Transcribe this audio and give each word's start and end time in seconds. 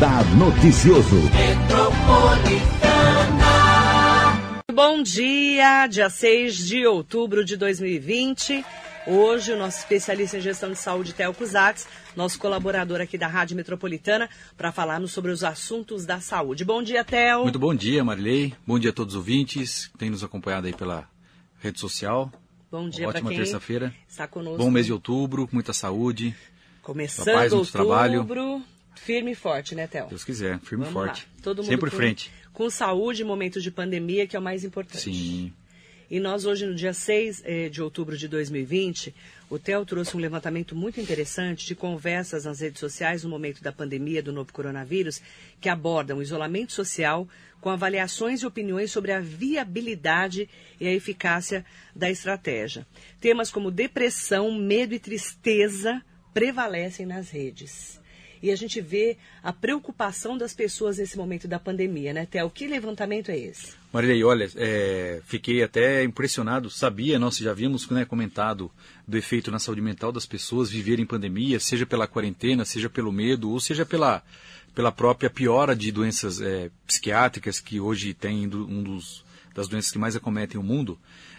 Radar 0.00 0.24
Noticioso. 0.34 1.16
Bom 4.72 5.02
dia, 5.02 5.86
dia 5.88 6.08
6 6.08 6.56
de 6.56 6.86
outubro 6.86 7.44
de 7.44 7.54
2020. 7.54 8.64
Hoje, 9.06 9.52
o 9.52 9.58
nosso 9.58 9.80
especialista 9.80 10.38
em 10.38 10.40
gestão 10.40 10.70
de 10.70 10.76
saúde, 10.76 11.12
Theo 11.12 11.34
Cusatz, 11.34 11.86
nosso 12.16 12.38
colaborador 12.38 13.02
aqui 13.02 13.18
da 13.18 13.26
Rádio 13.26 13.54
Metropolitana, 13.54 14.30
para 14.56 14.72
falarmos 14.72 15.12
sobre 15.12 15.32
os 15.32 15.44
assuntos 15.44 16.06
da 16.06 16.18
saúde. 16.18 16.64
Bom 16.64 16.82
dia, 16.82 17.04
Theo. 17.04 17.42
Muito 17.42 17.58
bom 17.58 17.74
dia, 17.74 18.02
Marilei. 18.02 18.54
Bom 18.66 18.78
dia 18.78 18.88
a 18.88 18.94
todos 18.94 19.12
os 19.12 19.18
ouvintes 19.18 19.88
que 19.88 19.98
têm 19.98 20.08
nos 20.08 20.24
acompanhado 20.24 20.66
aí 20.66 20.72
pela 20.72 21.06
rede 21.58 21.78
social. 21.78 22.32
Bom 22.72 22.88
dia 22.88 23.06
para 23.06 23.18
Ótima 23.18 23.28
quem 23.28 23.38
terça-feira. 23.40 23.94
está 24.08 24.26
conosco. 24.26 24.56
Bom 24.56 24.70
mês 24.70 24.86
de 24.86 24.94
outubro, 24.94 25.46
muita 25.52 25.74
saúde. 25.74 26.34
Começando 26.80 27.34
paz, 27.34 27.52
outubro, 27.52 27.70
trabalho. 27.70 28.26
Firme 29.04 29.32
e 29.32 29.34
forte, 29.34 29.74
né, 29.74 29.86
Theo? 29.86 30.06
Deus 30.06 30.24
quiser, 30.24 30.58
firme 30.60 30.84
e 30.84 30.88
Vamos 30.88 30.92
forte. 30.92 31.22
lá. 31.22 31.42
Todo 31.42 31.58
mundo 31.58 31.70
Sempre 31.70 31.88
em 31.88 31.90
com, 31.90 31.96
frente. 31.96 32.30
Com 32.52 32.70
saúde, 32.70 33.24
momentos 33.24 33.62
de 33.62 33.70
pandemia, 33.70 34.26
que 34.26 34.36
é 34.36 34.38
o 34.38 34.42
mais 34.42 34.64
importante. 34.64 35.02
Sim. 35.02 35.52
E 36.10 36.18
nós 36.18 36.44
hoje, 36.44 36.66
no 36.66 36.74
dia 36.74 36.92
6 36.92 37.42
eh, 37.44 37.68
de 37.68 37.80
outubro 37.80 38.16
de 38.16 38.26
2020, 38.26 39.14
o 39.48 39.60
Theo 39.60 39.86
trouxe 39.86 40.16
um 40.16 40.20
levantamento 40.20 40.74
muito 40.74 41.00
interessante 41.00 41.64
de 41.64 41.76
conversas 41.76 42.44
nas 42.44 42.58
redes 42.58 42.80
sociais 42.80 43.22
no 43.22 43.30
momento 43.30 43.62
da 43.62 43.70
pandemia 43.70 44.20
do 44.20 44.32
novo 44.32 44.52
coronavírus, 44.52 45.22
que 45.60 45.68
abordam 45.68 46.18
o 46.18 46.22
isolamento 46.22 46.72
social 46.72 47.28
com 47.60 47.70
avaliações 47.70 48.42
e 48.42 48.46
opiniões 48.46 48.90
sobre 48.90 49.12
a 49.12 49.20
viabilidade 49.20 50.48
e 50.80 50.86
a 50.88 50.92
eficácia 50.92 51.64
da 51.94 52.10
estratégia. 52.10 52.84
Temas 53.20 53.50
como 53.52 53.70
depressão, 53.70 54.52
medo 54.52 54.94
e 54.94 54.98
tristeza 54.98 56.02
prevalecem 56.34 57.06
nas 57.06 57.30
redes. 57.30 57.99
E 58.42 58.50
a 58.50 58.56
gente 58.56 58.80
vê 58.80 59.18
a 59.42 59.52
preocupação 59.52 60.36
das 60.38 60.54
pessoas 60.54 60.98
nesse 60.98 61.16
momento 61.16 61.46
da 61.46 61.58
pandemia, 61.58 62.12
né, 62.12 62.26
Theo? 62.26 62.48
Que 62.50 62.66
levantamento 62.66 63.30
é 63.30 63.38
esse? 63.38 63.74
Marilei, 63.92 64.24
olha, 64.24 64.48
é, 64.56 65.20
fiquei 65.26 65.62
até 65.62 66.02
impressionado. 66.04 66.70
Sabia, 66.70 67.18
nós 67.18 67.36
já 67.36 67.50
havíamos 67.50 67.88
né, 67.90 68.04
comentado 68.04 68.70
do 69.06 69.16
efeito 69.16 69.50
na 69.50 69.58
saúde 69.58 69.82
mental 69.82 70.10
das 70.10 70.24
pessoas 70.24 70.70
viverem 70.70 71.04
pandemia, 71.04 71.60
seja 71.60 71.84
pela 71.84 72.06
quarentena, 72.06 72.64
seja 72.64 72.88
pelo 72.88 73.12
medo, 73.12 73.50
ou 73.50 73.60
seja 73.60 73.84
pela, 73.84 74.22
pela 74.74 74.90
própria 74.90 75.28
piora 75.28 75.76
de 75.76 75.92
doenças 75.92 76.40
é, 76.40 76.70
psiquiátricas 76.86 77.60
que 77.60 77.78
hoje 77.78 78.14
tem 78.14 78.46
um 78.46 78.82
dos 78.82 79.24
das 79.54 79.68
doenças 79.68 79.90
que 79.90 79.98
mais 79.98 80.14
acometem 80.14 80.58
o 80.58 80.62
mundo. 80.62 80.98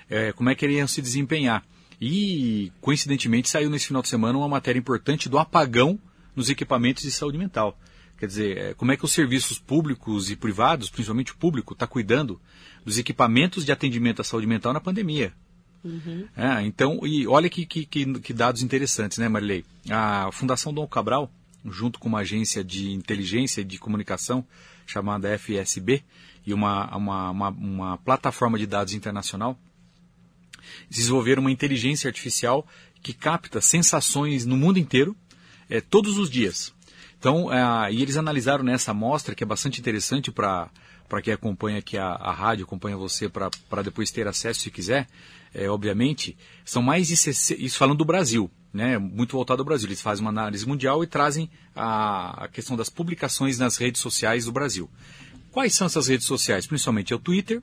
é, 0.10 0.34
como 0.34 0.50
é 0.50 0.56
que 0.56 0.66
iriam 0.66 0.86
se 0.86 1.02
desempenhar? 1.02 1.64
E 2.00 2.72
coincidentemente 2.82 3.50
saiu 3.50 3.70
nesse 3.70 3.88
final 3.88 4.02
de 4.02 4.10
semana 4.10 4.38
uma 4.38 4.48
matéria 4.48 4.80
importante 4.80 5.30
do 5.30 5.40
apagão 5.40 6.00
nos 6.36 6.50
equipamentos 6.50 7.04
de 7.04 7.12
saúde 7.12 7.38
mental. 7.38 7.78
Quer 8.18 8.28
dizer, 8.28 8.58
é, 8.58 8.74
como 8.76 8.92
é 8.92 8.98
que 8.98 9.04
os 9.06 9.12
serviços 9.12 9.58
públicos 9.58 10.30
e 10.30 10.36
privados, 10.36 10.90
principalmente 10.90 11.32
o 11.32 11.38
público, 11.38 11.74
está 11.74 11.88
cuidando 11.88 12.40
dos 12.86 12.98
equipamentos 12.98 13.66
de 13.66 13.72
atendimento 13.72 14.22
à 14.22 14.24
saúde 14.24 14.46
mental 14.48 14.74
na 14.74 14.80
pandemia. 14.80 15.34
É, 16.38 16.62
então, 16.62 17.00
e 17.04 17.26
olha 17.28 17.50
que, 17.50 17.66
que, 17.66 17.86
que- 17.86 18.20
que 18.20 18.34
dados 18.34 18.62
interessantes, 18.62 19.18
né, 19.18 19.28
Marilei? 19.28 19.66
A 19.90 20.30
Fundação 20.32 20.72
Dom 20.72 20.86
Cabral, 20.88 21.32
junto 21.66 21.98
com 21.98 22.08
uma 22.08 22.20
agência 22.20 22.64
de 22.64 22.92
inteligência 22.92 23.62
e 23.62 23.64
de 23.64 23.80
comunicação 23.80 24.46
chamada 24.86 25.36
FSB 25.40 26.04
e 26.46 26.54
uma, 26.54 26.96
uma, 26.96 27.32
uma, 27.32 27.50
uma 27.50 27.98
plataforma 27.98 28.60
de 28.60 28.68
dados 28.68 28.94
internacional, 28.94 29.58
desenvolveram 30.90 31.42
uma 31.42 31.52
inteligência 31.52 32.08
artificial 32.08 32.68
que 33.02 33.14
capta 33.14 33.60
sensações 33.62 34.46
no 34.46 34.56
mundo 34.56 34.78
inteiro, 34.78 35.16
eh, 35.72 35.82
todos 35.82 36.18
os 36.18 36.30
dias. 36.30 36.74
Então, 37.18 37.50
ah, 37.50 37.90
e 37.90 38.02
eles 38.02 38.18
analisaram 38.18 38.64
nessa 38.64 38.92
amostra, 38.92 39.34
que 39.34 39.44
é 39.44 39.48
bastante 39.48 39.80
interessante 39.80 40.32
para 40.32 40.70
quem 41.24 41.34
acompanha 41.34 41.80
aqui 41.80 41.98
a, 41.98 42.08
a 42.08 42.32
rádio, 42.32 42.66
acompanha 42.66 42.98
você 42.98 43.30
para 43.30 43.82
depois 43.84 44.12
ter 44.12 44.28
acesso 44.28 44.60
se 44.60 44.70
quiser, 44.70 45.08
eh, 45.54 45.70
obviamente, 45.70 46.38
são 46.66 46.82
mais 46.82 47.08
de 47.08 47.16
60, 47.16 47.62
isso 47.62 47.78
falando 47.78 48.00
do 48.00 48.06
Brasil, 48.06 48.50
né, 48.74 48.98
muito 48.98 49.32
voltado 49.34 49.62
ao 49.62 49.66
Brasil. 49.66 49.88
Eles 49.88 50.02
fazem 50.02 50.26
uma 50.26 50.32
análise 50.32 50.68
mundial 50.68 51.04
e 51.04 51.08
trazem 51.08 51.50
a, 51.76 52.46
a 52.46 52.48
questão 52.48 52.76
das 52.76 52.90
publicações 52.90 53.58
nas 53.58 53.78
redes 53.78 54.02
sociais 54.02 54.46
do 54.46 54.52
Brasil. 54.52 54.90
Quais 55.52 55.74
são 55.74 55.88
essas 55.88 56.08
redes 56.08 56.26
sociais? 56.26 56.66
Principalmente 56.66 57.14
é 57.14 57.16
o 57.16 57.20
Twitter, 57.20 57.62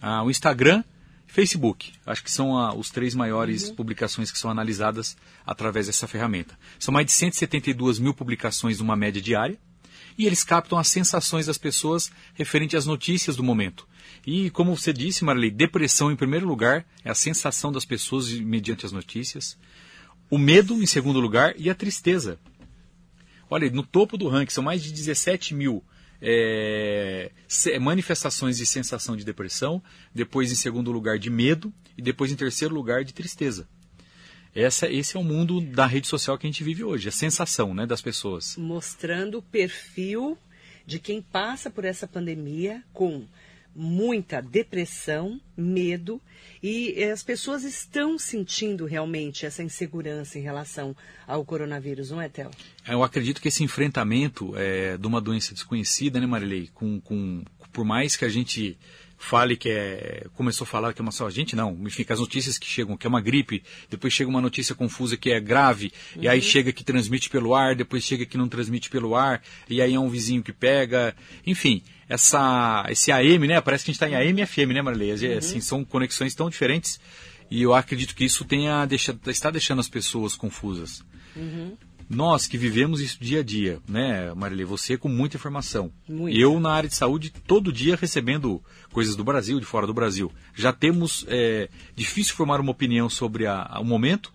ah, 0.00 0.22
o 0.22 0.30
Instagram 0.30 0.84
Facebook. 1.30 1.92
Acho 2.04 2.24
que 2.24 2.30
são 2.30 2.58
ah, 2.58 2.74
os 2.74 2.90
três 2.90 3.14
maiores 3.14 3.70
publicações 3.70 4.32
que 4.32 4.38
são 4.38 4.50
analisadas 4.50 5.16
através 5.46 5.86
dessa 5.86 6.08
ferramenta. 6.08 6.58
São 6.76 6.92
mais 6.92 7.06
de 7.06 7.12
172 7.12 8.00
mil 8.00 8.12
publicações 8.12 8.80
numa 8.80 8.96
média 8.96 9.22
diária 9.22 9.56
e 10.18 10.26
eles 10.26 10.42
captam 10.42 10.76
as 10.76 10.88
sensações 10.88 11.46
das 11.46 11.56
pessoas 11.56 12.10
referente 12.34 12.76
às 12.76 12.84
notícias 12.84 13.36
do 13.36 13.44
momento. 13.44 13.86
E 14.26 14.50
como 14.50 14.76
você 14.76 14.92
disse, 14.92 15.24
Marley, 15.24 15.52
depressão 15.52 16.10
em 16.10 16.16
primeiro 16.16 16.48
lugar 16.48 16.84
é 17.04 17.10
a 17.10 17.14
sensação 17.14 17.70
das 17.70 17.84
pessoas 17.84 18.28
mediante 18.28 18.84
as 18.84 18.90
notícias. 18.90 19.56
O 20.28 20.36
medo 20.36 20.82
em 20.82 20.86
segundo 20.86 21.20
lugar 21.20 21.54
e 21.56 21.70
a 21.70 21.74
tristeza. 21.76 22.40
Olha, 23.48 23.70
no 23.70 23.84
topo 23.84 24.16
do 24.16 24.28
ranking 24.28 24.52
são 24.52 24.64
mais 24.64 24.82
de 24.82 24.92
17 24.92 25.54
mil 25.54 25.84
é, 26.22 27.30
se- 27.48 27.78
manifestações 27.78 28.56
de 28.58 28.66
sensação 28.66 29.16
de 29.16 29.24
depressão, 29.24 29.82
depois 30.14 30.50
em 30.52 30.54
segundo 30.54 30.90
lugar 30.92 31.18
de 31.18 31.30
medo 31.30 31.72
e 31.96 32.02
depois 32.02 32.30
em 32.30 32.36
terceiro 32.36 32.74
lugar 32.74 33.04
de 33.04 33.12
tristeza. 33.14 33.68
Essa, 34.54 34.88
esse 34.90 35.16
é 35.16 35.20
o 35.20 35.24
mundo 35.24 35.60
da 35.60 35.86
rede 35.86 36.08
social 36.08 36.36
que 36.36 36.46
a 36.46 36.50
gente 36.50 36.64
vive 36.64 36.82
hoje, 36.82 37.08
a 37.08 37.12
sensação 37.12 37.72
né, 37.72 37.86
das 37.86 38.02
pessoas. 38.02 38.56
mostrando 38.56 39.38
o 39.38 39.42
perfil 39.42 40.36
de 40.84 40.98
quem 40.98 41.22
passa 41.22 41.70
por 41.70 41.84
essa 41.84 42.06
pandemia 42.08 42.82
com 42.92 43.24
muita 43.74 44.40
depressão, 44.40 45.40
medo 45.56 46.20
e 46.62 46.94
eh, 46.96 47.10
as 47.10 47.22
pessoas 47.22 47.64
estão 47.64 48.18
sentindo 48.18 48.84
realmente 48.84 49.46
essa 49.46 49.62
insegurança 49.62 50.38
em 50.38 50.42
relação 50.42 50.94
ao 51.26 51.44
coronavírus, 51.44 52.10
não 52.10 52.20
é, 52.20 52.28
Theo? 52.28 52.50
Eu 52.86 53.02
acredito 53.02 53.40
que 53.40 53.48
esse 53.48 53.64
enfrentamento 53.64 54.52
é, 54.56 54.96
de 54.96 55.06
uma 55.06 55.20
doença 55.20 55.54
desconhecida, 55.54 56.20
né, 56.20 56.26
Marilei? 56.26 56.68
Com, 56.74 57.00
com, 57.00 57.42
por 57.72 57.84
mais 57.84 58.16
que 58.16 58.24
a 58.24 58.28
gente 58.28 58.76
fale 59.20 59.54
que 59.54 59.68
é. 59.68 60.26
Começou 60.34 60.64
a 60.64 60.66
falar 60.66 60.92
que 60.94 61.00
é 61.00 61.04
uma 61.04 61.12
só. 61.12 61.26
A 61.26 61.30
gente 61.30 61.54
não. 61.54 61.78
Enfim, 61.82 62.04
as 62.08 62.18
notícias 62.18 62.58
que 62.58 62.66
chegam, 62.66 62.96
que 62.96 63.06
é 63.06 63.08
uma 63.08 63.20
gripe, 63.20 63.62
depois 63.88 64.12
chega 64.12 64.28
uma 64.28 64.40
notícia 64.40 64.74
confusa 64.74 65.16
que 65.16 65.30
é 65.30 65.38
grave, 65.38 65.92
e 66.16 66.26
aí 66.26 66.40
chega 66.40 66.72
que 66.72 66.82
transmite 66.82 67.28
pelo 67.28 67.54
ar, 67.54 67.76
depois 67.76 68.02
chega 68.02 68.24
que 68.24 68.38
não 68.38 68.48
transmite 68.48 68.88
pelo 68.90 69.14
ar, 69.14 69.42
e 69.68 69.80
aí 69.80 69.94
é 69.94 70.00
um 70.00 70.08
vizinho 70.08 70.42
que 70.42 70.52
pega. 70.52 71.14
Enfim, 71.46 71.82
essa, 72.10 72.84
esse 72.88 73.12
AM, 73.12 73.46
né? 73.46 73.60
Parece 73.60 73.84
que 73.84 73.90
a 73.90 73.94
gente 73.94 74.02
está 74.02 74.08
em 74.08 74.16
AM 74.16 74.42
e 74.42 74.46
FM, 74.46 74.74
né, 74.74 74.82
Marilei? 74.82 75.12
Assim, 75.12 75.60
são 75.60 75.84
conexões 75.84 76.34
tão 76.34 76.50
diferentes. 76.50 77.00
E 77.48 77.62
eu 77.62 77.72
acredito 77.72 78.16
que 78.16 78.24
isso 78.24 78.44
tenha 78.44 78.84
deixa, 78.84 79.16
está 79.28 79.48
deixando 79.48 79.78
as 79.78 79.88
pessoas 79.88 80.34
confusas. 80.34 81.04
Nós 82.10 82.48
que 82.48 82.58
vivemos 82.58 83.00
isso 83.00 83.18
dia 83.20 83.38
a 83.38 83.42
dia, 83.44 83.78
né, 83.88 84.34
Marilê? 84.34 84.64
Você 84.64 84.96
com 84.96 85.08
muita 85.08 85.36
informação. 85.36 85.92
Muita. 86.08 86.36
Eu 86.36 86.58
na 86.58 86.72
área 86.72 86.88
de 86.88 86.96
saúde, 86.96 87.32
todo 87.46 87.72
dia 87.72 87.94
recebendo 87.94 88.60
coisas 88.92 89.14
do 89.14 89.22
Brasil, 89.22 89.60
de 89.60 89.64
fora 89.64 89.86
do 89.86 89.94
Brasil. 89.94 90.30
Já 90.52 90.72
temos. 90.72 91.24
É, 91.28 91.68
difícil 91.94 92.34
formar 92.34 92.58
uma 92.60 92.72
opinião 92.72 93.08
sobre 93.08 93.46
a- 93.46 93.62
a- 93.70 93.78
o 93.80 93.84
momento. 93.84 94.32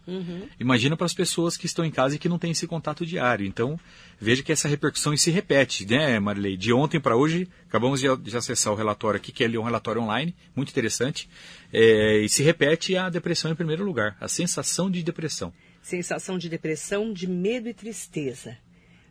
Imagina 0.57 0.95
para 0.95 1.05
as 1.05 1.13
pessoas 1.13 1.57
que 1.57 1.65
estão 1.65 1.83
em 1.83 1.91
casa 1.91 2.15
e 2.15 2.17
que 2.19 2.29
não 2.29 2.39
têm 2.39 2.51
esse 2.51 2.65
contato 2.65 3.05
diário. 3.05 3.45
Então, 3.45 3.77
veja 4.21 4.41
que 4.41 4.53
essa 4.53 4.69
repercussão 4.69 5.15
se 5.17 5.29
repete, 5.29 5.85
né, 5.85 6.17
Marilei? 6.17 6.55
De 6.55 6.71
ontem 6.71 6.99
para 6.99 7.17
hoje, 7.17 7.45
acabamos 7.67 7.99
de, 7.99 8.07
de 8.17 8.37
acessar 8.37 8.71
o 8.71 8.75
relatório 8.77 9.17
aqui, 9.17 9.33
que 9.33 9.43
é 9.43 9.59
um 9.59 9.63
relatório 9.63 10.01
online, 10.01 10.33
muito 10.55 10.69
interessante. 10.69 11.27
É, 11.73 12.21
e 12.21 12.29
se 12.29 12.41
repete 12.41 12.95
a 12.95 13.09
depressão 13.09 13.51
em 13.51 13.55
primeiro 13.55 13.83
lugar, 13.83 14.15
a 14.21 14.29
sensação 14.29 14.89
de 14.89 15.03
depressão. 15.03 15.51
Sensação 15.85 16.39
de 16.39 16.49
depressão, 16.49 17.13
de 17.13 17.27
medo 17.27 17.69
e 17.69 17.73
tristeza. 17.73 18.57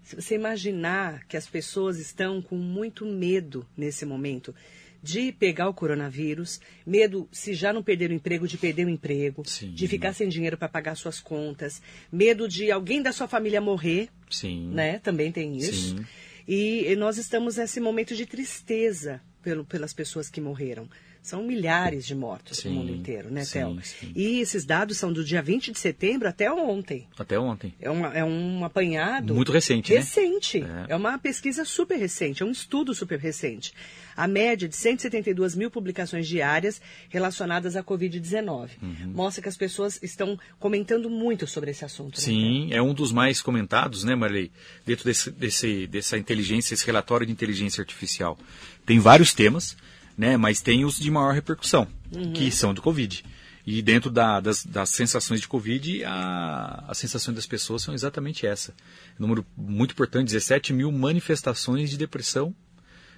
Se 0.03 0.17
você 0.17 0.35
imaginar 0.35 1.25
que 1.29 1.37
as 1.37 1.47
pessoas 1.47 2.01
estão 2.01 2.43
com 2.43 2.57
muito 2.57 3.07
medo 3.07 3.65
nesse 3.77 4.05
momento 4.05 4.53
de 5.01 5.31
pegar 5.31 5.69
o 5.69 5.73
coronavírus, 5.73 6.61
medo, 6.85 7.29
se 7.31 7.55
já 7.55 7.73
não 7.73 7.81
perder 7.81 8.11
o 8.11 8.13
emprego, 8.13 8.49
de 8.49 8.59
perder 8.59 8.89
o 8.89 8.91
emprego, 8.91 9.45
Sim. 9.47 9.73
de 9.73 9.87
ficar 9.87 10.15
sem 10.15 10.29
dinheiro 10.29 10.59
para 10.59 10.69
pagar 10.69 10.97
suas 10.97 11.21
contas, 11.21 11.81
medo 12.11 12.49
de 12.49 12.73
alguém 12.73 13.01
da 13.01 13.13
sua 13.13 13.29
família 13.29 13.61
morrer, 13.61 14.09
Sim. 14.29 14.67
né? 14.73 14.99
Também 14.99 15.31
tem 15.31 15.57
isso. 15.57 15.97
Sim. 15.97 16.05
E 16.49 16.97
nós 16.97 17.19
estamos 17.19 17.55
nesse 17.55 17.79
momento 17.79 18.17
de 18.17 18.27
tristeza 18.27 19.23
pelo, 19.45 19.65
pelas 19.65 19.93
pessoas 19.93 20.29
que 20.29 20.41
morreram. 20.41 20.89
São 21.25 21.43
milhares 21.43 22.05
de 22.05 22.15
mortos 22.15 22.59
Sim, 22.59 22.69
no 22.69 22.75
mundo 22.75 22.93
inteiro, 22.93 23.31
né, 23.31 23.47
Théo? 23.47 23.79
E 24.15 24.41
esses 24.41 24.67
dados 24.67 24.99
são 24.99 25.11
do 25.11 25.25
dia 25.25 25.41
20 25.41 25.73
de 25.73 25.79
setembro 25.79 26.29
até 26.29 26.53
ontem. 26.53 27.09
Até 27.19 27.39
ontem. 27.39 27.73
É, 27.81 27.91
uma, 27.91 28.09
é 28.09 28.23
um 28.23 28.63
apanhado. 28.63 29.35
Muito 29.35 29.51
recente, 29.51 29.91
né? 29.91 30.01
Recente. 30.01 30.63
É. 30.63 30.93
É. 30.93 30.95
uma 30.95 31.19
pesquisa 31.19 31.65
super 31.65 31.97
recente, 31.97 32.43
é 32.43 32.47
um 32.47 32.51
estudo 32.51 32.95
super 32.95 33.19
recente. 33.19 33.73
A 34.15 34.29
média 34.29 34.69
de 34.69 34.77
172 34.77 35.57
mil 35.57 35.71
publicações 35.71 36.29
diárias 36.29 36.79
relacionadas 37.09 37.75
à 37.75 37.83
Covid-19. 37.83 38.73
Uhum. 38.83 39.13
Mostra 39.15 39.43
que 39.43 39.49
as 39.49 39.57
pessoas 39.57 39.99
estão 40.03 40.39
comentando 40.59 41.09
muito 41.09 41.47
sobre 41.47 41.71
esse 41.71 41.87
assunto. 41.87 42.19
né, 42.19 42.23
Sim, 42.23 42.69
é 42.71 42.83
um 42.83 42.93
dos 42.93 43.13
mais 43.13 43.41
comentados, 43.41 44.05
né, 44.05 44.15
Marley? 44.15 44.53
Dentro 44.85 45.07
desse, 45.07 45.31
desse, 45.31 45.87
dessa 45.87 46.19
inteligência, 46.19 46.75
esse 46.75 46.85
relatório 46.85 47.27
de 47.27 47.33
inteligência 47.33 47.81
artificial. 47.81 48.39
Tem 48.85 48.99
vários 48.99 49.33
temas, 49.33 49.75
né, 50.17 50.37
mas 50.37 50.61
tem 50.61 50.85
os 50.85 50.99
de 50.99 51.11
maior 51.11 51.33
repercussão, 51.35 51.87
que 52.35 52.51
são 52.51 52.73
do 52.75 52.81
Covid. 52.83 53.25
E 53.67 53.81
dentro 53.81 54.11
da- 54.11 54.41
das, 54.41 54.65
das 54.65 54.91
sensações 54.91 55.41
de 55.41 55.49
Covid, 55.49 56.05
a, 56.05 56.85
as 56.89 56.99
sensações 56.99 57.35
das 57.35 57.47
pessoas 57.47 57.83
são 57.83 57.95
exatamente 57.95 58.47
essa. 58.47 58.75
Número 59.19 59.45
muito 59.57 59.93
importante, 59.93 60.27
17 60.27 60.73
mil 60.75 60.93
manifestações 60.93 61.89
de 61.91 61.97
depressão 61.97 62.55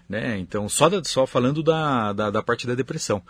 né? 0.08 0.38
Então, 0.38 0.68
só, 0.68 0.88
da- 0.88 1.02
só 1.02 1.26
falando 1.26 1.64
da, 1.64 2.12
da, 2.12 2.30
da 2.30 2.40
parte 2.40 2.64
da 2.64 2.76
depressão. 2.76 3.20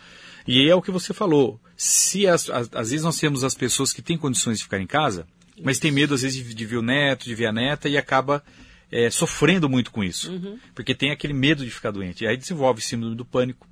E 0.47 0.61
aí 0.61 0.69
é 0.69 0.75
o 0.75 0.83
que 0.83 0.91
você 0.91 1.15
falou. 1.15 1.59
Se 1.75 2.27
as, 2.27 2.51
as- 2.51 2.69
às 2.71 2.91
vezes 2.91 3.03
nós 3.03 3.17
temos 3.19 3.43
as 3.45 3.55
pessoas 3.55 3.95
que 3.95 4.03
têm 4.03 4.19
condições 4.19 4.59
de 4.59 4.65
ficar 4.65 4.79
em 4.79 4.87
casa, 4.87 5.27
mas 5.63 5.79
tem 5.79 5.91
medo 5.91 6.13
às 6.15 6.21
vezes 6.21 6.37
de, 6.37 6.53
de 6.55 6.67
ver 6.67 6.77
o 6.77 6.83
neto, 6.83 7.25
de 7.25 7.35
ver 7.35 7.47
a 7.47 7.53
neta 7.53 7.89
e 7.89 7.97
acaba 7.97 8.45
é, 8.91 9.11
sofrendo 9.11 9.69
muito 9.69 9.91
com 9.91 10.03
isso. 10.03 10.33
Porque 10.75 10.95
tem 10.95 11.11
aquele 11.11 11.33
medo 11.33 11.65
de 11.65 11.71
ficar 11.71 11.91
doente. 11.91 12.25
E 12.25 12.27
aí 12.27 12.37
desenvolve 12.37 12.81
síndrome 12.81 13.17
do 13.17 13.25
pânico. 13.25 13.67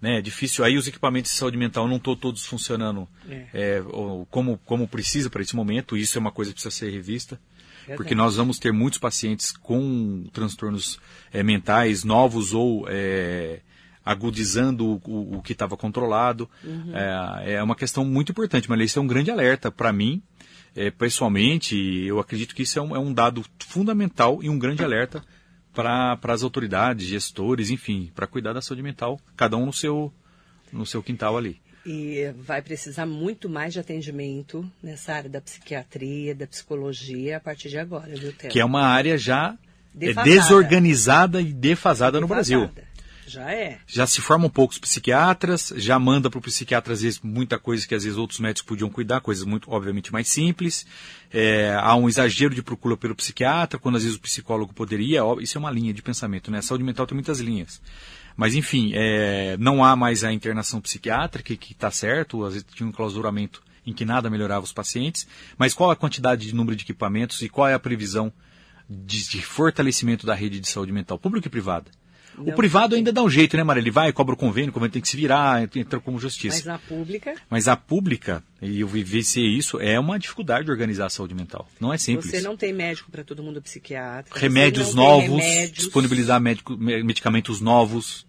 Né, 0.00 0.18
é 0.18 0.20
difícil. 0.20 0.64
Aí 0.64 0.76
os 0.76 0.88
equipamentos 0.88 1.30
de 1.30 1.36
saúde 1.38 1.56
mental 1.56 1.86
não 1.86 1.96
estão 1.96 2.16
todos 2.16 2.44
funcionando 2.44 3.08
É. 3.28 3.46
é, 3.52 3.82
como, 4.30 4.58
como 4.64 4.88
precisa 4.88 5.30
para 5.30 5.42
esse 5.42 5.54
momento. 5.54 5.96
Isso 5.96 6.18
é 6.18 6.20
uma 6.20 6.32
coisa 6.32 6.50
que 6.50 6.54
precisa 6.54 6.74
ser 6.74 6.90
revista. 6.90 7.40
Verdade. 7.82 7.96
Porque 7.96 8.14
nós 8.14 8.36
vamos 8.36 8.58
ter 8.58 8.72
muitos 8.72 8.98
pacientes 8.98 9.50
com 9.50 10.24
transtornos 10.32 11.00
eh, 11.32 11.42
mentais 11.42 12.04
novos 12.04 12.52
ou 12.52 12.86
eh, 12.88 13.60
agudizando 14.04 14.80
o, 14.86 15.00
o- 15.06 15.36
o 15.38 15.42
que 15.42 15.52
estava 15.52 15.76
controlado. 15.76 16.48
É, 17.44 17.54
é 17.54 17.62
uma 17.62 17.76
questão 17.76 18.04
muito 18.04 18.32
importante, 18.32 18.68
mas 18.68 18.80
isso 18.80 18.98
é 18.98 19.02
um 19.02 19.06
grande 19.06 19.30
alerta 19.30 19.70
para 19.70 19.92
mim, 19.92 20.22
eh, 20.74 20.90
pessoalmente. 20.90 21.76
Eu 22.06 22.18
acredito 22.18 22.54
que 22.54 22.62
isso 22.62 22.78
é 22.78 22.82
um, 22.82 22.96
é 22.96 22.98
um 22.98 23.12
dado 23.12 23.44
fundamental 23.60 24.42
e 24.42 24.48
um 24.48 24.58
grande 24.58 24.82
alerta 24.84 25.22
para 25.72 26.18
as 26.24 26.42
autoridades, 26.42 27.06
gestores, 27.06 27.70
enfim, 27.70 28.10
para 28.14 28.26
cuidar 28.26 28.52
da 28.52 28.60
saúde 28.60 28.82
mental, 28.82 29.18
cada 29.36 29.56
um 29.56 29.66
no 29.66 29.72
seu, 29.72 30.12
no 30.72 30.84
seu 30.84 31.02
quintal 31.02 31.36
ali. 31.38 31.60
E 31.84 32.32
vai 32.38 32.62
precisar 32.62 33.06
muito 33.06 33.48
mais 33.48 33.72
de 33.72 33.80
atendimento 33.80 34.64
nessa 34.82 35.14
área 35.14 35.28
da 35.30 35.40
psiquiatria, 35.40 36.34
da 36.34 36.46
psicologia 36.46 37.38
a 37.38 37.40
partir 37.40 37.70
de 37.70 37.78
agora, 37.78 38.14
viu, 38.14 38.32
Theo? 38.32 38.50
Que 38.50 38.60
é 38.60 38.64
uma 38.64 38.82
área 38.86 39.16
já 39.18 39.56
Defasada. 39.94 40.30
desorganizada 40.30 41.40
e 41.40 41.52
defasada 41.52 42.20
no 42.20 42.28
Brasil. 42.28 42.70
Já 43.32 43.50
é. 43.50 43.78
já 43.86 44.06
se 44.06 44.20
formam 44.20 44.50
poucos 44.50 44.78
psiquiatras, 44.78 45.72
já 45.76 45.98
manda 45.98 46.28
para 46.28 46.38
o 46.38 46.42
psiquiatra, 46.42 46.92
às 46.92 47.00
vezes, 47.00 47.20
muita 47.22 47.58
coisa 47.58 47.86
que 47.86 47.94
às 47.94 48.04
vezes 48.04 48.18
outros 48.18 48.40
médicos 48.40 48.68
podiam 48.68 48.90
cuidar, 48.90 49.20
coisas 49.20 49.44
muito, 49.44 49.70
obviamente, 49.70 50.12
mais 50.12 50.28
simples. 50.28 50.84
É, 51.32 51.74
há 51.80 51.94
um 51.96 52.08
exagero 52.08 52.54
de 52.54 52.62
procura 52.62 52.96
pelo 52.96 53.14
psiquiatra, 53.14 53.78
quando 53.78 53.96
às 53.96 54.02
vezes 54.02 54.18
o 54.18 54.20
psicólogo 54.20 54.74
poderia. 54.74 55.20
Isso 55.40 55.56
é 55.56 55.60
uma 55.60 55.70
linha 55.70 55.94
de 55.94 56.02
pensamento, 56.02 56.50
né? 56.50 56.58
A 56.58 56.62
saúde 56.62 56.84
mental 56.84 57.06
tem 57.06 57.14
muitas 57.14 57.40
linhas. 57.40 57.80
Mas, 58.36 58.54
enfim, 58.54 58.92
é, 58.94 59.56
não 59.58 59.84
há 59.84 59.94
mais 59.96 60.24
a 60.24 60.32
internação 60.32 60.80
psiquiátrica, 60.80 61.56
que 61.56 61.72
está 61.72 61.90
certo, 61.90 62.44
às 62.44 62.54
vezes 62.54 62.66
tinha 62.74 62.88
um 62.88 62.92
clausuramento 62.92 63.62
em 63.86 63.92
que 63.92 64.04
nada 64.04 64.30
melhorava 64.30 64.64
os 64.64 64.72
pacientes. 64.72 65.26
Mas 65.58 65.74
qual 65.74 65.90
a 65.90 65.96
quantidade 65.96 66.46
de 66.46 66.54
número 66.54 66.76
de 66.76 66.84
equipamentos 66.84 67.42
e 67.42 67.48
qual 67.48 67.68
é 67.68 67.74
a 67.74 67.78
previsão 67.78 68.32
de, 68.88 69.28
de 69.28 69.42
fortalecimento 69.42 70.26
da 70.26 70.34
rede 70.34 70.60
de 70.60 70.68
saúde 70.68 70.92
mental, 70.92 71.18
pública 71.18 71.48
e 71.48 71.50
privada? 71.50 71.90
O 72.38 72.44
Não 72.44 72.54
privado 72.54 72.90
tem. 72.90 72.98
ainda 72.98 73.12
dá 73.12 73.22
um 73.22 73.28
jeito, 73.28 73.56
né, 73.56 73.62
Maria? 73.62 73.80
Ele 73.82 73.90
vai, 73.90 74.12
cobra 74.12 74.34
o 74.34 74.36
convênio, 74.38 74.70
o 74.70 74.72
convênio 74.72 74.92
tem 74.92 75.02
que 75.02 75.08
se 75.08 75.16
virar, 75.16 75.62
entra 75.76 76.00
como 76.00 76.18
justiça. 76.18 76.56
Mas 76.56 76.64
na 76.64 76.78
pública, 76.78 77.34
Mas 77.50 77.68
a 77.68 77.76
pública, 77.76 78.42
e 78.60 78.80
eu 78.80 78.88
vivenciei 78.88 79.46
isso, 79.56 79.78
é 79.80 80.00
uma 80.00 80.18
dificuldade 80.18 80.64
de 80.64 80.70
organizar 80.70 81.06
a 81.06 81.10
saúde 81.10 81.34
mental. 81.34 81.68
Não 81.78 81.92
é 81.92 81.98
simples. 81.98 82.30
você 82.30 82.40
não 82.40 82.56
tem 82.56 82.72
médico 82.72 83.10
para 83.10 83.22
todo 83.22 83.42
mundo 83.42 83.60
psiquiatra. 83.60 84.38
Remédios 84.38 84.94
novos, 84.94 85.28
remédios, 85.28 85.78
disponibilizar 85.78 86.40
médico- 86.40 86.76
me- 86.76 87.02
medicamentos 87.02 87.60
novos. 87.60 88.26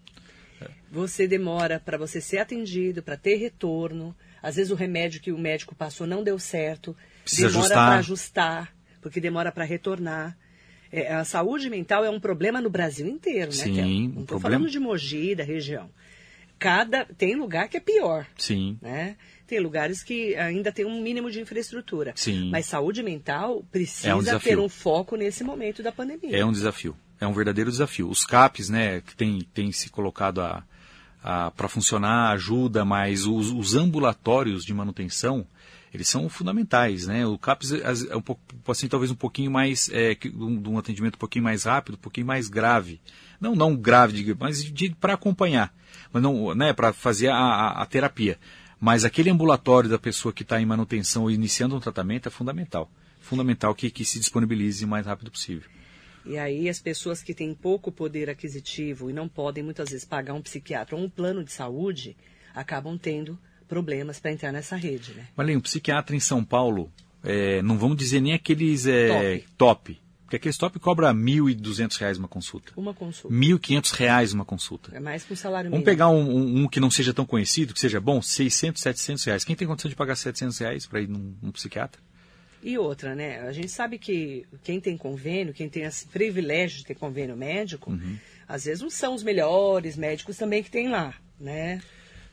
Você 0.92 1.28
demora 1.28 1.80
para 1.84 1.98
você 1.98 2.22
ser 2.22 2.38
atendido, 2.38 3.02
para 3.02 3.18
ter 3.18 3.36
retorno. 3.38 4.16
Às 4.42 4.58
vezes 4.58 4.72
o 4.72 4.76
remédio 4.76 5.22
que 5.22 5.32
o 5.32 5.38
médico 5.38 5.74
passou 5.74 6.06
não 6.06 6.24
deu 6.24 6.38
certo. 6.38 6.96
Precisa 7.24 7.48
demora 7.48 7.64
ajustar. 7.66 7.88
para 7.88 8.00
ajustar, 8.00 8.74
porque 9.02 9.20
demora 9.20 9.52
para 9.52 9.64
retornar. 9.64 10.38
É, 10.95 11.12
a 11.12 11.25
saúde 11.25 11.72
mental 11.72 12.06
é 12.06 12.10
um 12.12 12.19
problema 12.19 12.62
no 12.62 12.69
Brasil 12.69 13.07
inteiro, 13.07 13.48
né, 13.48 13.63
Sim, 13.63 13.74
Kel? 13.74 13.84
um 13.84 13.90
Não 13.90 14.07
estou 14.10 14.25
problema. 14.25 14.42
falando 14.57 14.69
de 14.69 14.80
Mogi, 14.80 15.34
da 15.34 15.44
região. 15.44 15.90
Cada 16.60 17.04
tem 17.06 17.36
lugar 17.36 17.68
que 17.68 17.78
é 17.78 17.80
pior, 17.80 18.28
Sim. 18.38 18.78
né? 18.80 19.18
Tem 19.48 19.60
lugares 19.60 20.04
que 20.04 20.36
ainda 20.36 20.72
tem 20.72 20.86
um 20.86 21.01
mínimo 21.01 21.31
de 21.31 21.42
infraestrutura. 21.42 22.13
Sim. 22.16 22.51
Mas 22.51 22.68
saúde 22.68 23.01
mental 23.01 23.66
precisa 23.72 24.10
É 24.10 24.16
um 24.16 24.40
ter 24.40 24.60
um 24.60 24.69
foco 24.69 25.16
nesse 25.16 25.44
momento 25.44 25.81
da 25.81 25.92
pandemia. 25.92 26.38
É 26.38 26.45
um 26.45 26.51
desafio. 26.51 26.95
É 27.19 27.25
um 27.25 27.34
verdadeiro 27.34 27.72
desafio. 27.72 28.07
Os 28.07 28.24
CAPs, 28.24 28.69
né, 28.69 29.01
que 29.01 29.16
tem, 29.16 29.40
tem 29.51 29.72
se 29.72 29.90
colocado 29.90 30.42
a, 30.42 30.63
para 31.56 31.68
funcionar, 31.70 32.31
ajuda, 32.31 32.84
mas 32.84 33.25
os, 33.25 33.50
os 33.52 33.75
ambulatórios 33.75 34.64
de 34.66 34.74
manutenção, 34.74 35.48
eles 35.94 36.08
são 36.08 36.28
fundamentais, 36.28 37.08
né? 37.08 37.25
O 37.25 37.38
CAPS 37.38 37.72
é, 37.74 37.81
é 38.12 38.16
um 38.18 38.22
pouco, 38.22 38.42
assim, 38.68 38.88
talvez 38.88 39.10
um 39.12 39.16
pouquinho 39.16 39.50
mais, 39.50 39.90
é, 39.94 40.18
um, 40.36 40.72
um 40.72 40.78
atendimento 40.78 41.16
um 41.16 41.20
pouquinho 41.20 41.44
mais 41.46 41.64
rápido, 41.64 41.96
um 41.96 42.00
pouquinho 42.02 42.28
mais 42.28 42.50
grave. 42.50 43.00
Não, 43.40 43.56
não 43.56 43.75
grave, 43.75 44.36
mas 44.40 44.64
para 45.00 45.14
acompanhar, 45.14 45.74
mas 46.12 46.22
não, 46.22 46.54
né, 46.56 46.74
para 46.74 46.92
fazer 46.94 47.30
a, 47.30 47.36
a- 47.38 47.81
a 47.81 47.86
terapia. 47.86 48.38
Mas 48.80 49.06
aquele 49.06 49.30
ambulatório 49.30 49.90
da 49.90 49.98
pessoa 49.98 50.34
que 50.34 50.44
está 50.44 50.60
em 50.62 50.66
manutenção 50.66 51.24
ou 51.24 51.31
iniciando 51.31 51.76
um 51.76 51.80
tratamento 51.80 52.28
é 52.28 52.31
fundamental. 52.31 52.92
Fundamental 53.22 53.74
que, 53.74 53.90
que 53.90 54.04
se 54.04 54.19
disponibilize 54.19 54.84
o 54.84 54.88
mais 54.90 55.06
rápido 55.06 55.31
possível. 55.31 55.69
E 56.25 56.38
aí 56.38 56.70
as 56.70 56.80
pessoas 56.80 57.22
que 57.22 57.34
têm 57.34 57.54
pouco 57.54 57.92
poder 57.92 58.30
aquisitivo 58.30 59.10
e 59.10 59.14
não 59.14 59.28
podem 59.28 59.64
muitas 59.64 59.90
vezes 59.90 60.06
pagar 60.06 60.34
um 60.34 60.42
psiquiatra 60.42 60.96
ou 60.96 61.04
um 61.04 61.10
plano 61.10 61.44
de 61.44 61.52
saúde, 61.52 62.16
acabam 62.56 62.98
tendo 62.98 63.38
problemas 63.68 64.20
para 64.20 64.31
entrar 64.31 64.52
nessa 64.52 64.75
rede, 64.75 65.14
né? 65.14 65.28
Marlene, 65.36 65.58
um 65.58 65.62
psiquiatra 65.62 66.16
em 66.16 66.20
São 66.20 66.44
Paulo, 66.44 66.92
é, 67.24 67.62
não 67.62 67.78
vamos 67.78 67.98
dizer 67.98 68.22
nem 68.22 68.34
aqueles 68.34 68.86
é, 68.86 69.08
Top. 69.08 69.48
top. 69.58 70.00
Porque 70.24 70.38
aqueles 70.38 70.58
top 70.58 70.80
cobra 70.80 71.14
1.200 71.14 71.96
reais 71.98 72.18
uma 72.18 72.28
consulta. 72.28 72.74
Uma 72.76 72.94
consulta. 72.94 73.36
1.500 73.36 73.92
reais 73.92 74.33
uma 74.33 74.44
consulta. 74.45 74.92
É 74.95 75.00
mais 75.00 75.24
que 75.24 75.33
um 75.33 75.36
salário 75.36 75.69
Vamos 75.69 75.81
mínimo. 75.86 75.92
pegar 75.92 76.09
um, 76.09 76.21
um- 76.38 76.64
um 76.64 76.68
que 76.68 76.80
não 76.80 76.90
seja 76.90 77.14
tão 77.14 77.24
conhecido, 77.26 77.71
que 77.74 77.80
seja 77.80 78.00
bom, 78.02 78.19
600, 78.21 78.81
700 78.81 79.24
reais. 79.26 79.44
Quem 79.44 79.56
tem 79.56 79.68
condição 79.68 79.90
de 79.90 79.95
pagar 79.95 80.16
700 80.16 80.57
reais 80.57 80.86
para 80.88 81.02
ir 81.02 81.07
num, 81.07 81.36
num 81.42 81.52
psiquiatra? 81.52 82.02
E 82.64 82.78
outra, 82.78 83.14
né? 83.14 83.42
A 83.42 83.52
gente 83.52 83.70
sabe 83.70 83.98
que 83.98 84.46
quem 84.64 84.80
tem 84.80 84.96
convênio, 84.98 85.54
quem 85.54 85.68
tem 85.68 85.84
esse 85.84 86.08
privilégio 86.08 86.78
de 86.78 86.86
ter 86.86 86.96
convênio 86.96 87.36
médico, 87.36 87.92
Uhum. 87.92 88.18
às 88.48 88.64
vezes 88.66 88.82
não 88.82 88.90
são 88.90 89.14
os 89.14 89.22
melhores 89.24 89.98
médicos 89.98 90.38
também 90.38 90.64
que 90.64 90.72
tem 90.72 90.88
lá, 90.90 91.14
né? 91.40 91.82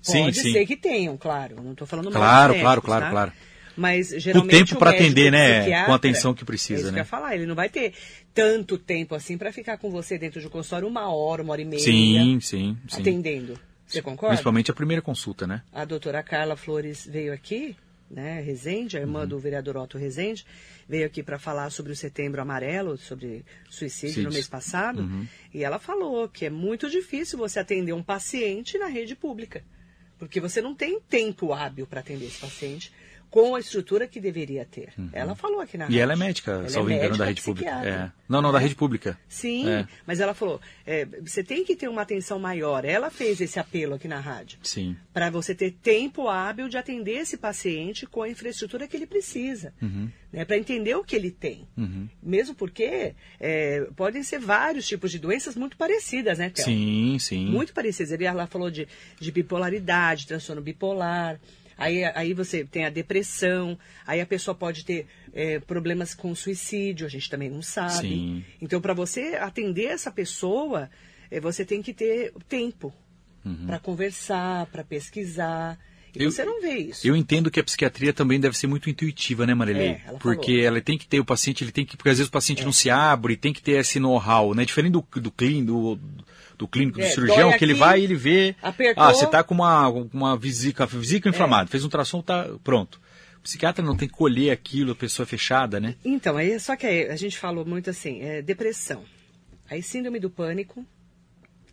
Sim, 0.00 0.22
Pode 0.24 0.40
sim. 0.40 0.52
ser 0.52 0.64
que 0.66 0.76
tenham, 0.76 1.16
claro. 1.16 1.56
Não 1.62 1.72
estou 1.72 1.86
falando 1.86 2.10
Claro, 2.10 2.54
dos 2.54 2.62
claro, 2.62 2.76
médicos, 2.80 2.86
claro, 2.86 3.04
tá? 3.04 3.10
claro. 3.10 3.32
Mas 3.76 4.08
geralmente 4.10 4.50
tempo 4.50 4.74
o 4.74 4.78
pra 4.78 4.90
médico 4.92 5.04
atender, 5.06 5.30
né, 5.32 5.84
com 5.86 5.92
a 5.92 5.96
atenção 5.96 6.34
que 6.34 6.44
precisa, 6.44 6.74
é 6.74 6.76
isso 6.82 6.86
que 6.88 6.92
né? 6.94 6.98
eu 6.98 7.02
ia 7.02 7.04
falar. 7.04 7.34
Ele 7.34 7.46
não 7.46 7.54
vai 7.54 7.68
ter 7.68 7.94
tanto 8.34 8.76
tempo 8.78 9.14
assim 9.14 9.36
para 9.38 9.52
ficar 9.52 9.78
com 9.78 9.90
você 9.90 10.16
dentro 10.18 10.40
de 10.40 10.46
um 10.46 10.50
consultório 10.50 10.86
uma 10.86 11.08
hora, 11.12 11.42
uma 11.42 11.52
hora 11.52 11.62
e 11.62 11.64
meia. 11.64 11.82
Sim, 11.82 12.38
sim, 12.40 12.76
sim. 12.88 13.00
Atendendo. 13.00 13.58
Você 13.86 14.00
concorda? 14.02 14.34
Principalmente 14.34 14.70
a 14.70 14.74
primeira 14.74 15.00
consulta, 15.02 15.46
né? 15.46 15.62
A 15.72 15.84
doutora 15.84 16.22
Carla 16.22 16.56
Flores 16.56 17.06
veio 17.10 17.32
aqui, 17.32 17.74
né, 18.10 18.40
Rezende, 18.40 18.96
a 18.96 19.00
Uhum. 19.00 19.06
irmã 19.06 19.26
do 19.28 19.38
vereador 19.38 19.76
Otto 19.76 19.96
Rezende, 19.96 20.44
veio 20.88 21.06
aqui 21.06 21.22
para 21.22 21.38
falar 21.38 21.70
sobre 21.70 21.92
o 21.92 21.96
Setembro 21.96 22.42
Amarelo, 22.42 22.96
sobre 22.98 23.44
suicídio 23.68 24.24
no 24.24 24.30
Sim. 24.30 24.34
mês 24.34 24.48
passado, 24.48 25.02
Uhum. 25.02 25.26
e 25.54 25.62
ela 25.62 25.78
falou 25.78 26.28
que 26.28 26.46
é 26.46 26.50
muito 26.50 26.90
difícil 26.90 27.38
você 27.38 27.60
atender 27.60 27.92
um 27.92 28.02
paciente 28.02 28.76
na 28.78 28.86
rede 28.86 29.14
pública, 29.14 29.62
porque 30.18 30.40
você 30.40 30.60
não 30.60 30.74
tem 30.74 30.98
tempo 31.00 31.52
hábil 31.52 31.86
para 31.86 32.00
atender 32.00 32.26
esse 32.26 32.40
paciente 32.40 32.92
com 33.30 33.54
a 33.54 33.60
estrutura 33.60 34.08
que 34.08 34.20
deveria 34.20 34.64
ter. 34.64 34.92
Uhum. 34.98 35.08
Ela 35.12 35.34
falou 35.36 35.60
aqui 35.60 35.78
na 35.78 35.88
E 35.88 35.98
ela 35.98 36.14
é 36.14 36.16
médica, 36.16 36.52
ela 36.52 36.68
salvo 36.68 36.90
é 36.90 36.96
engano, 36.96 37.16
da 37.16 37.24
rede 37.26 37.40
pública. 37.40 37.70
É. 37.70 38.10
Não, 38.28 38.42
não, 38.42 38.52
da 38.52 38.58
rede 38.58 38.74
pública. 38.74 39.18
Sim, 39.28 39.68
é. 39.68 39.86
mas 40.06 40.20
ela 40.20 40.34
falou, 40.34 40.60
é, 40.84 41.04
você 41.04 41.42
tem 41.42 41.64
que 41.64 41.76
ter 41.76 41.88
uma 41.88 42.02
atenção 42.02 42.38
maior. 42.38 42.84
Ela 42.84 43.10
fez 43.10 43.40
esse 43.40 43.58
apelo 43.58 43.94
aqui 43.94 44.08
na 44.08 44.18
rádio. 44.18 44.58
Sim. 44.62 44.96
Para 45.12 45.30
você 45.30 45.54
ter 45.54 45.70
tempo 45.70 46.28
hábil 46.28 46.68
de 46.68 46.76
atender 46.76 47.18
esse 47.18 47.36
paciente 47.36 48.04
com 48.06 48.22
a 48.22 48.28
infraestrutura 48.28 48.88
que 48.88 48.96
ele 48.96 49.06
precisa. 49.06 49.72
Uhum. 49.80 50.10
Né, 50.32 50.44
para 50.44 50.56
entender 50.56 50.94
o 50.94 51.02
que 51.02 51.16
ele 51.16 51.30
tem. 51.30 51.66
Uhum. 51.76 52.08
Mesmo 52.22 52.54
porque 52.54 53.14
é, 53.40 53.88
podem 53.96 54.22
ser 54.22 54.38
vários 54.38 54.86
tipos 54.86 55.10
de 55.10 55.18
doenças 55.18 55.56
muito 55.56 55.76
parecidas, 55.76 56.38
né, 56.38 56.50
Théo? 56.50 56.64
Sim, 56.64 57.16
sim. 57.18 57.46
Muito 57.46 57.72
parecidas. 57.72 58.12
Ela 58.12 58.46
falou 58.46 58.70
de, 58.70 58.86
de 59.20 59.32
bipolaridade, 59.32 60.26
transtorno 60.26 60.62
bipolar. 60.62 61.40
Aí, 61.80 62.04
aí 62.04 62.34
você 62.34 62.64
tem 62.64 62.84
a 62.84 62.90
depressão, 62.90 63.78
aí 64.06 64.20
a 64.20 64.26
pessoa 64.26 64.54
pode 64.54 64.84
ter 64.84 65.06
é, 65.32 65.58
problemas 65.58 66.14
com 66.14 66.34
suicídio, 66.34 67.06
a 67.06 67.10
gente 67.10 67.30
também 67.30 67.48
não 67.48 67.62
sabe. 67.62 68.08
Sim. 68.08 68.44
Então, 68.60 68.80
para 68.80 68.92
você 68.92 69.36
atender 69.40 69.86
essa 69.86 70.10
pessoa, 70.10 70.90
é, 71.30 71.40
você 71.40 71.64
tem 71.64 71.80
que 71.80 71.94
ter 71.94 72.32
tempo 72.48 72.92
uhum. 73.44 73.66
para 73.66 73.78
conversar, 73.78 74.66
para 74.66 74.84
pesquisar. 74.84 75.78
E 76.14 76.24
eu, 76.24 76.30
você 76.30 76.44
não 76.44 76.60
vê 76.60 76.76
isso. 76.76 77.06
Eu 77.06 77.14
entendo 77.14 77.50
que 77.50 77.60
a 77.60 77.64
psiquiatria 77.64 78.12
também 78.12 78.40
deve 78.40 78.56
ser 78.56 78.66
muito 78.66 78.90
intuitiva, 78.90 79.46
né, 79.46 79.54
Marilei? 79.54 79.88
É, 79.88 80.02
ela 80.06 80.18
porque 80.18 80.52
falou. 80.52 80.66
ela 80.66 80.80
tem 80.80 80.98
que 80.98 81.06
ter 81.06 81.20
o 81.20 81.24
paciente, 81.24 81.62
ele 81.62 81.72
tem 81.72 81.84
que. 81.84 81.96
Porque 81.96 82.10
às 82.10 82.18
vezes 82.18 82.28
o 82.28 82.32
paciente 82.32 82.62
é. 82.62 82.64
não 82.64 82.72
se 82.72 82.90
abre, 82.90 83.36
tem 83.36 83.52
que 83.52 83.62
ter 83.62 83.72
esse 83.72 84.00
know-how, 84.00 84.54
né? 84.54 84.64
Diferente 84.64 84.92
do, 84.92 85.06
do 85.20 85.30
clínico, 85.30 85.66
do, 85.66 86.00
do 86.58 86.68
clínico, 86.68 87.00
é, 87.00 87.08
do 87.08 87.14
cirurgião, 87.14 87.56
que 87.56 87.64
ele 87.64 87.74
vai 87.74 88.00
e 88.00 88.04
ele 88.04 88.16
vê. 88.16 88.56
Apertou. 88.62 89.02
Ah, 89.02 89.12
você 89.12 89.24
está 89.24 89.42
com 89.42 89.54
uma, 89.54 89.88
uma 89.88 90.36
vesícula, 90.36 90.86
vesícula 90.86 91.34
inflamada, 91.34 91.68
é. 91.68 91.70
fez 91.70 91.84
um 91.84 91.88
tração, 91.88 92.20
tá 92.22 92.48
pronto. 92.64 93.00
O 93.38 93.42
psiquiatra 93.42 93.82
não 93.82 93.96
tem 93.96 94.06
que 94.06 94.14
colher 94.14 94.50
aquilo, 94.50 94.92
a 94.92 94.94
pessoa 94.94 95.24
fechada, 95.24 95.80
né? 95.80 95.94
Então, 96.04 96.36
aí, 96.36 96.60
só 96.60 96.76
que 96.76 96.86
a 96.86 97.16
gente 97.16 97.38
falou 97.38 97.64
muito 97.64 97.88
assim, 97.88 98.20
é, 98.20 98.42
depressão. 98.42 99.02
Aí 99.70 99.82
síndrome 99.82 100.20
do 100.20 100.28
pânico, 100.28 100.84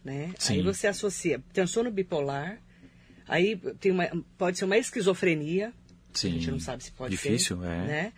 né? 0.04 0.32
Sim. 0.38 0.54
Aí 0.54 0.62
você 0.62 0.88
associa 0.88 1.42
transtorno 1.52 1.92
bipolar, 1.92 2.58
aí 3.28 3.60
tem 3.80 3.92
uma, 3.92 4.10
pode 4.38 4.58
ser 4.58 4.66
uma 4.66 4.78
esquizofrenia, 4.78 5.74
Sim. 6.14 6.30
a 6.30 6.32
gente 6.32 6.52
não 6.52 6.60
sabe 6.60 6.84
se 6.84 6.92
pode 6.92 7.12
Difícil, 7.12 7.58
ter, 7.58 7.66
é. 7.66 7.68
né? 7.68 8.14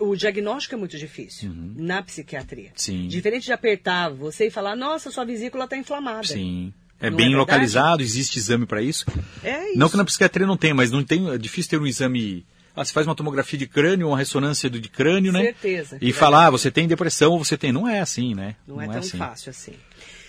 O 0.00 0.16
diagnóstico 0.16 0.74
é 0.74 0.78
muito 0.78 0.96
difícil 0.96 1.50
uhum. 1.50 1.74
na 1.76 2.02
psiquiatria. 2.02 2.72
Sim. 2.74 3.06
Diferente 3.06 3.44
de 3.44 3.52
apertar 3.52 4.08
você 4.08 4.46
e 4.46 4.50
falar, 4.50 4.74
nossa, 4.74 5.10
sua 5.10 5.24
vesícula 5.26 5.64
está 5.64 5.76
inflamada. 5.76 6.26
Sim. 6.26 6.72
É 7.00 7.10
não 7.10 7.16
bem 7.16 7.34
é 7.34 7.36
localizado, 7.36 8.02
existe 8.02 8.38
exame 8.38 8.64
para 8.64 8.80
isso. 8.80 9.04
É 9.42 9.70
isso. 9.70 9.78
Não 9.78 9.90
que 9.90 9.96
na 9.96 10.04
psiquiatria 10.04 10.46
não 10.46 10.56
tenha, 10.56 10.74
mas 10.74 10.90
não 10.90 11.04
tem, 11.04 11.28
é 11.30 11.36
difícil 11.36 11.70
ter 11.70 11.78
um 11.78 11.86
exame. 11.86 12.46
Ah, 12.74 12.84
você 12.84 12.92
faz 12.92 13.06
uma 13.06 13.14
tomografia 13.14 13.58
de 13.58 13.66
crânio, 13.66 14.08
uma 14.08 14.16
ressonância 14.16 14.70
de 14.70 14.88
crânio, 14.88 15.30
né? 15.30 15.42
Certeza. 15.42 15.98
E 16.00 16.12
falar, 16.12 16.46
ah, 16.46 16.50
você 16.50 16.70
tem 16.70 16.88
depressão 16.88 17.32
ou 17.32 17.44
você 17.44 17.58
tem. 17.58 17.72
Não 17.72 17.86
é 17.86 18.00
assim, 18.00 18.34
né? 18.34 18.56
Não, 18.66 18.76
não 18.76 18.82
é, 18.82 18.86
é, 18.86 18.88
tão 18.88 18.98
assim. 19.00 19.18
fácil 19.18 19.50
assim. 19.50 19.74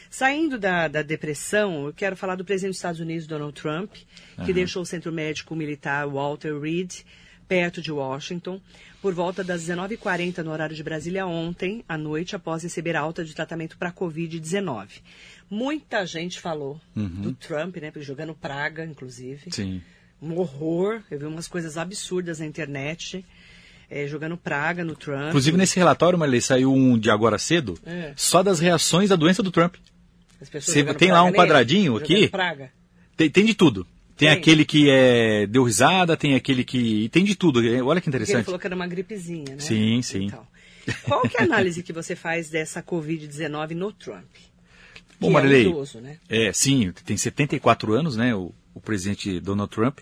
Saindo 0.09 0.57
da, 0.57 0.87
da, 0.87 1.01
depressão, 1.01 1.87
eu 1.87 1.93
quero 1.93 2.15
falar 2.15 2.35
do 2.35 2.45
presidente 2.45 2.71
dos 2.71 2.77
Estados 2.77 2.99
Unidos, 2.99 3.27
Donald 3.27 3.53
Trump, 3.53 3.91
que 3.93 4.41
uhum. 4.41 4.53
deixou 4.53 4.81
o 4.81 4.85
centro 4.85 5.11
médico 5.11 5.55
militar 5.55 6.07
Walter 6.07 6.59
Reed 6.59 7.03
perto 7.47 7.81
de 7.81 7.91
Washington, 7.91 8.59
por 9.01 9.13
volta 9.13 9.43
das 9.43 9.63
19h40 9.63 10.39
no 10.39 10.51
horário 10.51 10.75
de 10.75 10.83
Brasília 10.83 11.25
ontem, 11.27 11.83
à 11.87 11.97
noite, 11.97 12.35
após 12.35 12.63
receber 12.63 12.95
alta 12.95 13.23
de 13.23 13.35
tratamento 13.35 13.77
para 13.77 13.91
Covid-19. 13.91 14.87
Muita 15.49 16.05
gente 16.05 16.39
falou 16.39 16.81
uhum. 16.95 17.21
do 17.21 17.33
Trump, 17.33 17.77
né, 17.77 17.91
jogando 17.97 18.33
praga, 18.33 18.83
inclusive. 18.83 19.51
Sim. 19.51 19.81
Um 20.21 20.35
horror, 20.37 21.01
eu 21.11 21.19
vi 21.19 21.25
umas 21.25 21.47
coisas 21.47 21.77
absurdas 21.77 22.39
na 22.39 22.45
internet. 22.45 23.23
É, 23.87 24.07
jogando 24.07 24.35
praga 24.35 24.83
no 24.83 24.95
Trump. 24.95 25.27
Inclusive, 25.27 25.55
nesse 25.55 25.77
relatório, 25.77 26.17
Marley, 26.17 26.41
saiu 26.41 26.73
um 26.73 26.97
de 26.97 27.11
agora 27.11 27.37
cedo, 27.37 27.77
é. 27.85 28.13
só 28.15 28.41
das 28.41 28.59
reações 28.59 29.11
à 29.11 29.15
doença 29.15 29.43
do 29.43 29.51
Trump. 29.51 29.75
Você 30.51 30.83
tem 30.93 31.11
lá 31.11 31.23
um 31.23 31.31
quadradinho 31.31 31.97
aqui. 31.97 32.27
Praga. 32.27 32.71
Tem, 33.15 33.29
tem 33.29 33.45
de 33.45 33.53
tudo. 33.53 33.85
Tem, 34.17 34.29
tem, 34.29 34.29
aquele 34.29 34.63
que 34.63 34.89
é, 34.89 35.45
deu 35.45 35.63
risada, 35.63 36.15
tem 36.15 36.35
aquele 36.35 36.63
que. 36.63 37.09
tem 37.09 37.23
de 37.23 37.35
tudo. 37.35 37.59
Olha 37.85 37.99
que 37.99 38.07
interessante. 38.07 38.37
Ele 38.37 38.43
falou 38.43 38.59
que 38.59 38.67
era 38.67 38.75
uma 38.75 38.87
gripezinha, 38.87 39.55
né? 39.55 39.59
Sim, 39.59 40.01
sim. 40.01 40.25
Então, 40.25 40.47
qual 41.03 41.27
que 41.27 41.37
é 41.37 41.41
a 41.41 41.43
análise 41.43 41.83
que 41.83 41.91
você 41.91 42.15
faz 42.15 42.49
dessa 42.49 42.81
Covid-19 42.81 43.71
no 43.71 43.91
Trump? 43.91 44.29
Bom, 45.19 45.31
Marilei, 45.31 45.65
é, 45.65 45.69
idoso, 45.69 45.99
né? 45.99 46.17
é, 46.29 46.53
sim, 46.53 46.91
tem 47.05 47.15
74 47.15 47.93
anos, 47.93 48.17
né, 48.17 48.35
o, 48.35 48.53
o 48.73 48.81
presidente 48.81 49.39
Donald 49.39 49.71
Trump. 49.71 49.99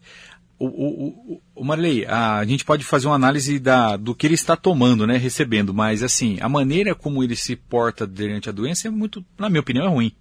O, 0.57 0.65
o, 0.65 1.07
o, 1.07 1.41
o 1.55 1.63
Marilei, 1.63 2.05
a, 2.05 2.39
a, 2.39 2.45
gente 2.45 2.65
pode 2.65 2.83
fazer 2.83 3.07
uma 3.07 3.15
análise 3.15 3.59
da, 3.59 3.95
do 3.95 4.15
que 4.15 4.25
ele 4.25 4.33
está 4.33 4.55
tomando, 4.55 5.05
né, 5.05 5.17
recebendo, 5.17 5.73
mas 5.73 6.01
assim, 6.01 6.37
a 6.41 6.49
maneira 6.49 6.95
como 6.95 7.23
ele 7.23 7.35
se 7.35 7.55
porta 7.55 8.07
durante 8.07 8.49
a 8.49 8.51
doença 8.51 8.87
é 8.87 8.91
muito, 8.91 9.23
na 9.37 9.49
minha 9.49 9.61
opinião, 9.61 9.85
é 9.85 9.89
ruim 9.89 10.11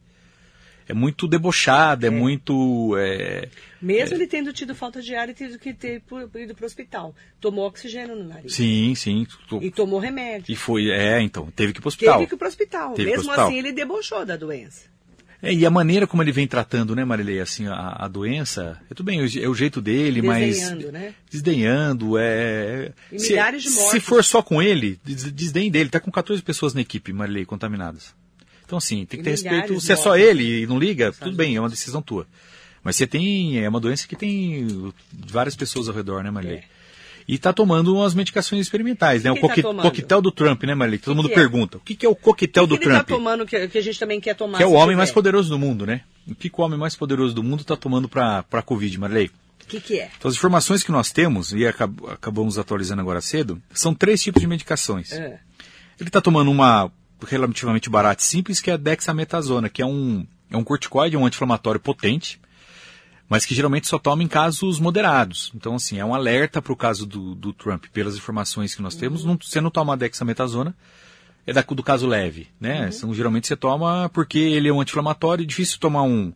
é 0.89 0.95
muito 0.95 1.27
debochada, 1.29 2.07
é, 2.07 2.09
é 2.09 2.11
muito. 2.11 2.97
É, 2.99 3.49
Mesmo 3.81 4.15
é... 4.15 4.19
ele 4.19 4.27
tendo 4.27 4.53
tido 4.53 4.75
falta 4.75 5.01
de 5.01 5.15
ar 5.15 5.29
e 5.29 5.35
tendo 5.35 5.59
que 5.59 5.73
ter 5.75 6.03
ido 6.37 6.55
para 6.55 6.62
o 6.62 6.67
hospital. 6.67 7.15
Tomou 7.41 7.67
oxigênio 7.67 8.17
no 8.17 8.25
nariz. 8.25 8.55
Sim, 8.55 8.95
sim. 8.95 9.27
E 9.61 9.71
tomou 9.71 9.99
remédio. 9.99 10.53
E 10.53 10.57
foi, 10.57 10.91
é, 10.91 11.21
então, 11.21 11.51
teve 11.51 11.73
que 11.73 11.79
ir 11.79 11.83
para 11.83 11.89
o 11.89 11.91
hospital. 11.91 12.15
Teve 12.15 12.29
que 12.29 12.35
ir 12.35 12.39
para 12.39 12.47
o 12.47 12.49
hospital. 12.49 12.95
Teve 12.95 13.11
Mesmo 13.11 13.25
hospital. 13.25 13.47
assim, 13.47 13.59
ele 13.59 13.73
debochou 13.73 14.25
da 14.25 14.37
doença. 14.37 14.93
É, 15.43 15.53
e 15.53 15.67
a 15.67 15.71
maneira 15.71 16.07
como 16.07 16.23
ele 16.23 16.31
vem 16.31 16.47
tratando, 16.47 16.95
né, 16.95 17.05
Marilei, 17.05 17.41
assim, 17.41 17.67
a, 17.67 17.97
a 17.99 18.07
doença, 18.07 18.81
é 18.89 18.95
tudo 18.95 19.07
bem, 19.07 19.19
é 19.19 19.49
o 19.49 19.55
jeito 19.55 19.81
dele, 19.81 20.23
desdenhando, 20.23 20.85
mas... 20.85 20.93
Né? 20.93 21.15
Desdenhando, 21.29 22.17
é... 22.17 22.93
E 23.11 23.19
se, 23.19 23.31
milhares 23.31 23.65
de 23.65 23.71
mortes. 23.71 23.91
Se 23.91 23.99
for 23.99 24.23
só 24.23 24.41
com 24.41 24.62
ele, 24.62 25.01
desdém 25.05 25.69
dele. 25.69 25.91
Tá 25.91 25.99
com 25.99 26.12
14 26.12 26.41
pessoas 26.43 26.75
na 26.75 26.81
equipe, 26.81 27.12
Marilei, 27.12 27.45
contaminadas. 27.45 28.15
Então, 28.64 28.78
assim, 28.78 29.04
tem 29.04 29.19
que 29.19 29.25
ter 29.25 29.31
respeito. 29.31 29.81
Se 29.81 29.92
é 29.92 29.97
só 29.97 30.16
ele 30.16 30.62
e 30.62 30.66
não 30.66 30.78
liga, 30.78 31.12
tudo 31.12 31.37
bem, 31.37 31.57
é 31.57 31.61
uma 31.61 31.69
decisão 31.69 32.00
tua. 32.00 32.26
Mas 32.83 32.97
você 32.97 33.07
tem. 33.07 33.59
É 33.59 33.69
uma 33.69 33.81
doença 33.81 34.09
que 34.09 34.16
tem 34.16 34.92
várias 35.12 35.54
pessoas 35.54 35.88
ao 35.88 35.95
redor, 35.95 36.23
né, 36.23 36.31
Marilei? 36.31 36.59
É. 36.59 36.64
E 37.28 37.37
está 37.37 37.52
tomando 37.52 37.95
umas 37.95 38.14
medicações 38.14 38.61
experimentais, 38.61 39.23
né? 39.23 39.31
O, 39.31 39.35
o 39.35 39.49
tá 39.49 39.83
coquetel 39.83 40.21
do 40.21 40.33
Trump, 40.33 40.64
né, 40.64 40.75
Marilei? 40.75 40.99
Todo 40.99 41.14
mundo 41.14 41.28
que 41.28 41.35
pergunta. 41.35 41.76
É? 41.76 41.78
O 41.78 41.81
que, 41.81 41.95
que, 41.95 42.07
é 42.07 42.09
o 42.09 42.16
coquetel 42.16 42.66
do 42.66 42.76
que 42.76 42.85
Trump? 42.85 42.97
Ele 42.97 43.04
tá 43.04 43.14
tomando 43.14 43.47
que, 43.47 43.69
que, 43.69 43.78
a 43.78 43.83
gente 43.83 43.99
também 43.99 44.21
quer 44.21 44.35
tomar. 44.35 44.59
Que 44.59 44.64
é 44.64 44.66
o 44.66 44.73
homem 44.73 44.97
mais 44.97 45.12
poderoso 45.12 45.49
do 45.49 45.59
mundo, 45.59 45.87
né? 45.87 46.02
O 46.26 46.35
que, 46.35 46.50
que 46.50 46.61
o 46.61 46.64
homem 46.64 46.78
mais 46.78 46.97
poderoso 46.97 47.35
do 47.35 47.42
mundo 47.42 47.61
está 47.61 47.76
tomando 47.76 48.09
para 48.09 48.45
a 48.50 48.62
Covid, 48.62 48.99
Marilei? 48.99 49.31
O 49.62 49.66
que, 49.69 49.81
que 49.81 50.00
é? 50.00 50.11
Então, 50.19 50.28
as 50.28 50.35
informações 50.35 50.83
que 50.83 50.90
nós 50.90 51.12
temos, 51.12 51.52
e 51.52 51.64
acab 51.64 51.95
acabamos 52.11 52.59
atualizando 52.59 53.00
agora 53.00 53.21
cedo, 53.21 53.62
são 53.73 53.95
três 53.95 54.21
tipos 54.21 54.42
de 54.42 54.49
medicações. 54.49 55.12
É. 55.12 55.38
Ele 56.00 56.09
está 56.09 56.21
tomando 56.21 56.50
uma 56.50 56.90
relativamente 57.26 57.91
barato 57.91 58.23
e 58.23 58.26
simples, 58.26 58.61
que 58.61 58.71
é 58.71 58.75
a 58.75 58.76
dexametasona, 58.76 59.69
que 59.69 59.83
é 59.83 59.87
um, 59.87 60.26
é 60.50 60.57
um 60.57 60.64
corticoide, 60.64 61.17
um 61.17 61.26
anti-inflamatório 61.26 61.81
potente, 61.81 62.41
mas 63.29 63.47
que 63.47 63.55
geralmente 63.55 63.88
só 63.88 63.99
toma 63.99 64.23
em 64.23 64.29
casos 64.29 64.79
moderados. 64.79 65.50
Então, 65.55 65.76
assim, 65.76 65.99
é 65.99 66.05
um 66.05 66.14
alerta 66.14 66.61
para 66.61 66.73
o 66.73 66.76
caso 66.76 67.07
do, 67.07 67.35
do, 67.35 67.52
Trump, 67.52 67.87
pelas 67.93 68.17
informações 68.17 68.75
que 68.75 68.83
nós 68.83 68.95
temos. 68.95 69.23
Uhum. 69.23 69.31
Não, 69.31 69.38
você 69.41 69.61
não 69.61 69.71
toma 69.71 69.95
a 69.95 69.97
dexametasona, 69.97 70.75
é 71.47 71.52
da, 71.52 71.62
do 71.62 71.83
caso 71.83 72.07
leve, 72.07 72.49
né? 72.61 72.83
Uhum. 72.83 72.88
Então, 72.88 73.14
geralmente 73.14 73.47
você 73.47 73.57
toma 73.57 74.11
porque 74.12 74.38
ele 74.38 74.69
é 74.69 74.73
um 74.73 74.81
anti-inflamatório, 74.81 75.45
é 75.45 75.47
difícil 75.47 75.79
tomar 75.79 76.02
um 76.02 76.33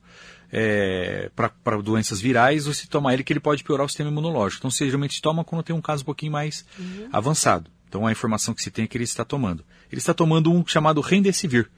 é, 0.51 1.31
para 1.37 1.83
doenças 1.83 2.21
virais, 2.21 2.67
ou 2.67 2.73
se 2.73 2.89
tomar 2.89 3.13
ele 3.13 3.23
que 3.23 3.33
ele 3.33 3.41
pode 3.41 3.63
piorar 3.63 3.85
o 3.85 3.89
sistema 3.89 4.11
imunológico. 4.11 4.61
Então, 4.61 4.71
você 4.71 4.87
geralmente 4.87 5.21
toma 5.21 5.45
quando 5.45 5.63
tem 5.63 5.77
um 5.77 5.83
caso 5.83 6.03
um 6.03 6.07
pouquinho 6.07 6.33
mais 6.33 6.65
uhum. 6.79 7.09
avançado. 7.13 7.71
Então, 7.89 8.07
a 8.07 8.13
informação 8.13 8.55
que 8.55 8.63
se 8.63 8.71
tem 8.71 8.85
é 8.85 8.89
que 8.89 8.97
ele 8.97 9.05
está 9.05 9.25
tomando 9.25 9.63
ele 9.91 9.99
está 9.99 10.15
tomando 10.15 10.53
um 10.53 10.67
chamado 10.67 11.01
Remdesivir. 11.01 11.69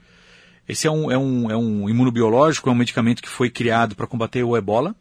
Esse 0.67 0.85
é 0.85 0.91
um, 0.91 1.11
é 1.11 1.17
um, 1.17 1.51
é 1.51 1.57
um 1.57 1.89
imunobiológico, 1.89 2.69
é 2.69 2.71
um 2.71 2.75
medicamento 2.75 3.23
que 3.23 3.29
foi 3.29 3.49
criado 3.49 3.95
para 3.95 4.05
combater 4.05 4.43
o 4.43 4.55
ebola. 4.55 4.95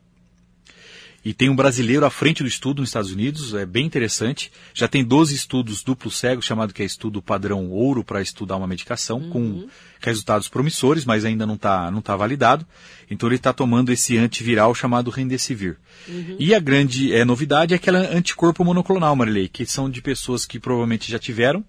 E 1.25 1.35
tem 1.35 1.51
um 1.51 1.57
brasileiro 1.57 2.07
à 2.07 2.11
frente 2.11 2.43
do 2.43 2.49
estudo 2.49 2.81
nos 2.81 2.89
Estados 2.89 3.13
Unidos, 3.13 3.53
é 3.53 3.67
bem 3.67 3.85
interessante. 3.85 4.51
Já 4.73 4.89
tem 4.89 5.05
12 5.05 5.35
estudos 5.35 5.83
duplo 5.83 6.11
cego, 6.11 6.41
chamado 6.41 6.73
que 6.73 6.83
é 6.83 6.87
estudo 6.87 7.21
padrão 7.21 7.69
ouro, 7.69 8.03
para 8.03 8.23
estudar 8.23 8.57
uma 8.57 8.67
medicação, 8.67 9.19
uhum. 9.19 9.31
com 9.31 9.69
resultados 10.01 10.49
promissores, 10.49 11.05
mas 11.05 11.27
ainda 11.27 11.45
não 11.45 11.57
está 11.57 11.91
não 11.91 12.01
tá 12.01 12.17
validado. 12.17 12.65
Então 13.11 13.29
ele 13.29 13.37
está 13.37 13.53
tomando 13.53 13.93
esse 13.93 14.17
antiviral 14.17 14.75
chamado 14.75 15.11
Remdesivir. 15.11 15.77
Uhum. 16.09 16.37
E 16.39 16.55
a 16.55 16.61
grande 16.61 17.13
é, 17.13 17.27
novidade 17.27 17.75
é 17.75 17.77
aquela 17.77 17.99
anticorpo 17.99 18.65
monoclonal, 18.65 19.15
Marilei, 19.15 19.49
que 19.49 19.67
são 19.67 19.91
de 19.91 20.01
pessoas 20.01 20.47
que 20.47 20.59
provavelmente 20.59 21.11
já 21.11 21.19
tiveram 21.19 21.63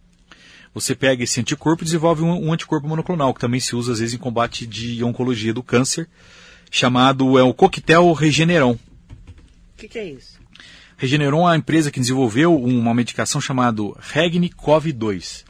você 0.73 0.95
pega 0.95 1.23
esse 1.23 1.39
anticorpo 1.39 1.83
e 1.83 1.85
desenvolve 1.85 2.23
um, 2.23 2.47
um, 2.47 2.53
anticorpo 2.53 2.87
monoclonal, 2.87 3.33
que 3.33 3.39
também 3.39 3.59
se 3.59 3.75
usa 3.75 3.93
às 3.93 3.99
vezes 3.99 4.15
em 4.15 4.19
combate 4.19 4.65
de 4.65 5.03
oncologia 5.03 5.53
do 5.53 5.63
câncer, 5.63 6.07
chamado 6.69 7.37
é 7.37 7.43
o 7.43 7.53
coquetel 7.53 8.11
Regeneron. 8.13 8.73
O 8.73 9.77
que, 9.77 9.87
que, 9.87 9.97
é 9.97 10.11
isso? 10.11 10.39
Regeneron 10.97 11.49
é 11.49 11.53
a 11.53 11.57
empresa 11.57 11.89
que 11.89 11.99
desenvolveu 11.99 12.55
uma 12.55 12.93
medicação 12.93 13.39
chamada 13.39 13.81
Regnicov-2. 13.81 15.45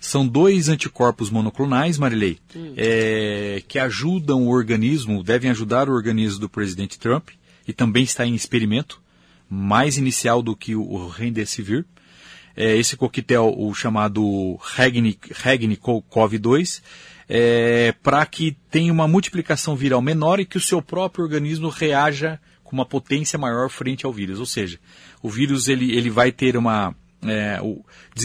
São 0.00 0.26
dois 0.26 0.68
anticorpos 0.68 1.28
monoclonais, 1.28 1.98
Marilei, 1.98 2.38
hum. 2.54 2.74
é, 2.76 3.62
que 3.66 3.78
ajudam 3.78 4.46
o 4.46 4.50
organismo, 4.50 5.24
devem 5.24 5.50
ajudar 5.50 5.88
o 5.88 5.92
organismo 5.92 6.38
do 6.38 6.48
presidente 6.48 6.98
Trump, 6.98 7.30
e 7.66 7.72
também 7.72 8.04
está 8.04 8.24
em 8.24 8.34
experimento 8.34 9.00
mais 9.48 9.96
inicial 9.96 10.42
do 10.42 10.54
que 10.54 10.76
o 10.76 11.08
Remdesivir. 11.08 11.84
É, 12.60 12.76
esse 12.76 12.96
coquetel, 12.96 13.54
o 13.56 13.72
chamado 13.72 14.58
Regni-CoV-2, 14.74 16.82
é, 17.28 17.94
para 18.02 18.26
que 18.26 18.56
tenha 18.68 18.92
uma 18.92 19.06
multiplicação 19.06 19.76
viral 19.76 20.02
menor 20.02 20.40
e 20.40 20.44
que 20.44 20.56
o 20.56 20.60
seu 20.60 20.82
próprio 20.82 21.24
organismo 21.24 21.68
reaja 21.68 22.40
com 22.64 22.74
uma 22.74 22.84
potência 22.84 23.38
maior 23.38 23.70
frente 23.70 24.04
ao 24.04 24.12
vírus. 24.12 24.40
Ou 24.40 24.46
seja, 24.46 24.80
o 25.22 25.30
vírus 25.30 25.68
ele, 25.68 25.96
ele 25.96 26.10
vai 26.10 26.32
ter 26.32 26.56
uma. 26.56 26.92
É, 27.22 27.60
o, 27.62 27.84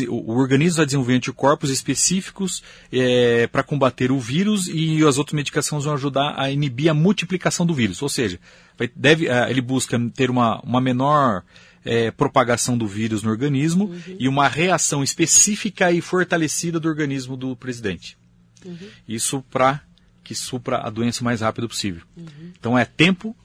o, 0.09 0.35
organismo 0.35 0.77
vai 0.77 0.85
desenvolver 0.85 1.13
anticorpos 1.13 1.69
específicos 1.69 2.63
é, 2.91 3.45
para 3.47 3.61
combater 3.61 4.11
o 4.11 4.19
vírus 4.19 4.67
e 4.67 5.05
as 5.05 5.19
outras 5.19 5.35
medicações 5.35 5.83
vão 5.83 5.93
ajudar 5.93 6.33
a 6.37 6.49
inibir 6.49 6.89
a 6.89 6.95
multiplicação 6.95 7.67
do 7.67 7.73
vírus. 7.73 8.01
Ou 8.01 8.09
seja, 8.09 8.39
vai, 8.77 8.89
deve, 8.95 9.27
é, 9.27 9.49
ele 9.49 9.61
busca 9.61 9.99
ter 10.15 10.31
uma, 10.31 10.59
uma 10.61 10.81
menor 10.81 11.43
é, 11.85 12.11
propagação 12.11 12.77
do 12.77 12.87
vírus 12.87 13.23
no 13.23 13.29
organismo 13.29 13.85
uhum. 13.85 14.15
e 14.19 14.27
uma 14.27 14.47
reação 14.47 15.03
específica 15.03 15.91
e 15.91 16.01
fortalecida 16.01 16.79
do 16.79 16.87
organismo 16.87 17.35
do 17.35 17.55
presidente. 17.55 18.17
Uhum. 18.65 18.89
Isso 19.07 19.43
para 19.49 19.81
que 20.23 20.33
supra 20.33 20.77
a 20.77 20.89
doença 20.89 21.21
o 21.21 21.25
mais 21.25 21.41
rápido 21.41 21.67
possível. 21.67 22.03
Uhum. 22.15 22.51
Então 22.57 22.77
é 22.77 22.85
tempo 22.85 23.35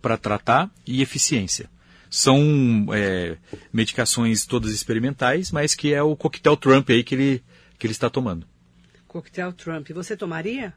para 0.00 0.16
tratar 0.16 0.70
e 0.86 1.02
eficiência. 1.02 1.68
São 2.08 2.86
é, 2.92 3.36
medicações 3.72 4.46
todas 4.46 4.72
experimentais, 4.72 5.50
mas 5.50 5.74
que 5.74 5.92
é 5.92 6.02
o 6.02 6.16
coquetel 6.16 6.56
Trump 6.56 6.88
aí 6.90 7.02
que 7.02 7.14
ele, 7.14 7.44
que 7.78 7.86
ele 7.86 7.92
está 7.92 8.08
tomando. 8.08 8.46
Coquetel 9.06 9.52
Trump. 9.52 9.90
Você 9.90 10.16
tomaria? 10.16 10.72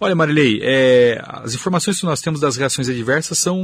Olha, 0.00 0.14
Marilei, 0.14 0.60
é, 0.62 1.20
as 1.26 1.54
informações 1.54 1.98
que 1.98 2.06
nós 2.06 2.20
temos 2.20 2.40
das 2.40 2.56
reações 2.56 2.88
adversas 2.88 3.36
são. 3.38 3.60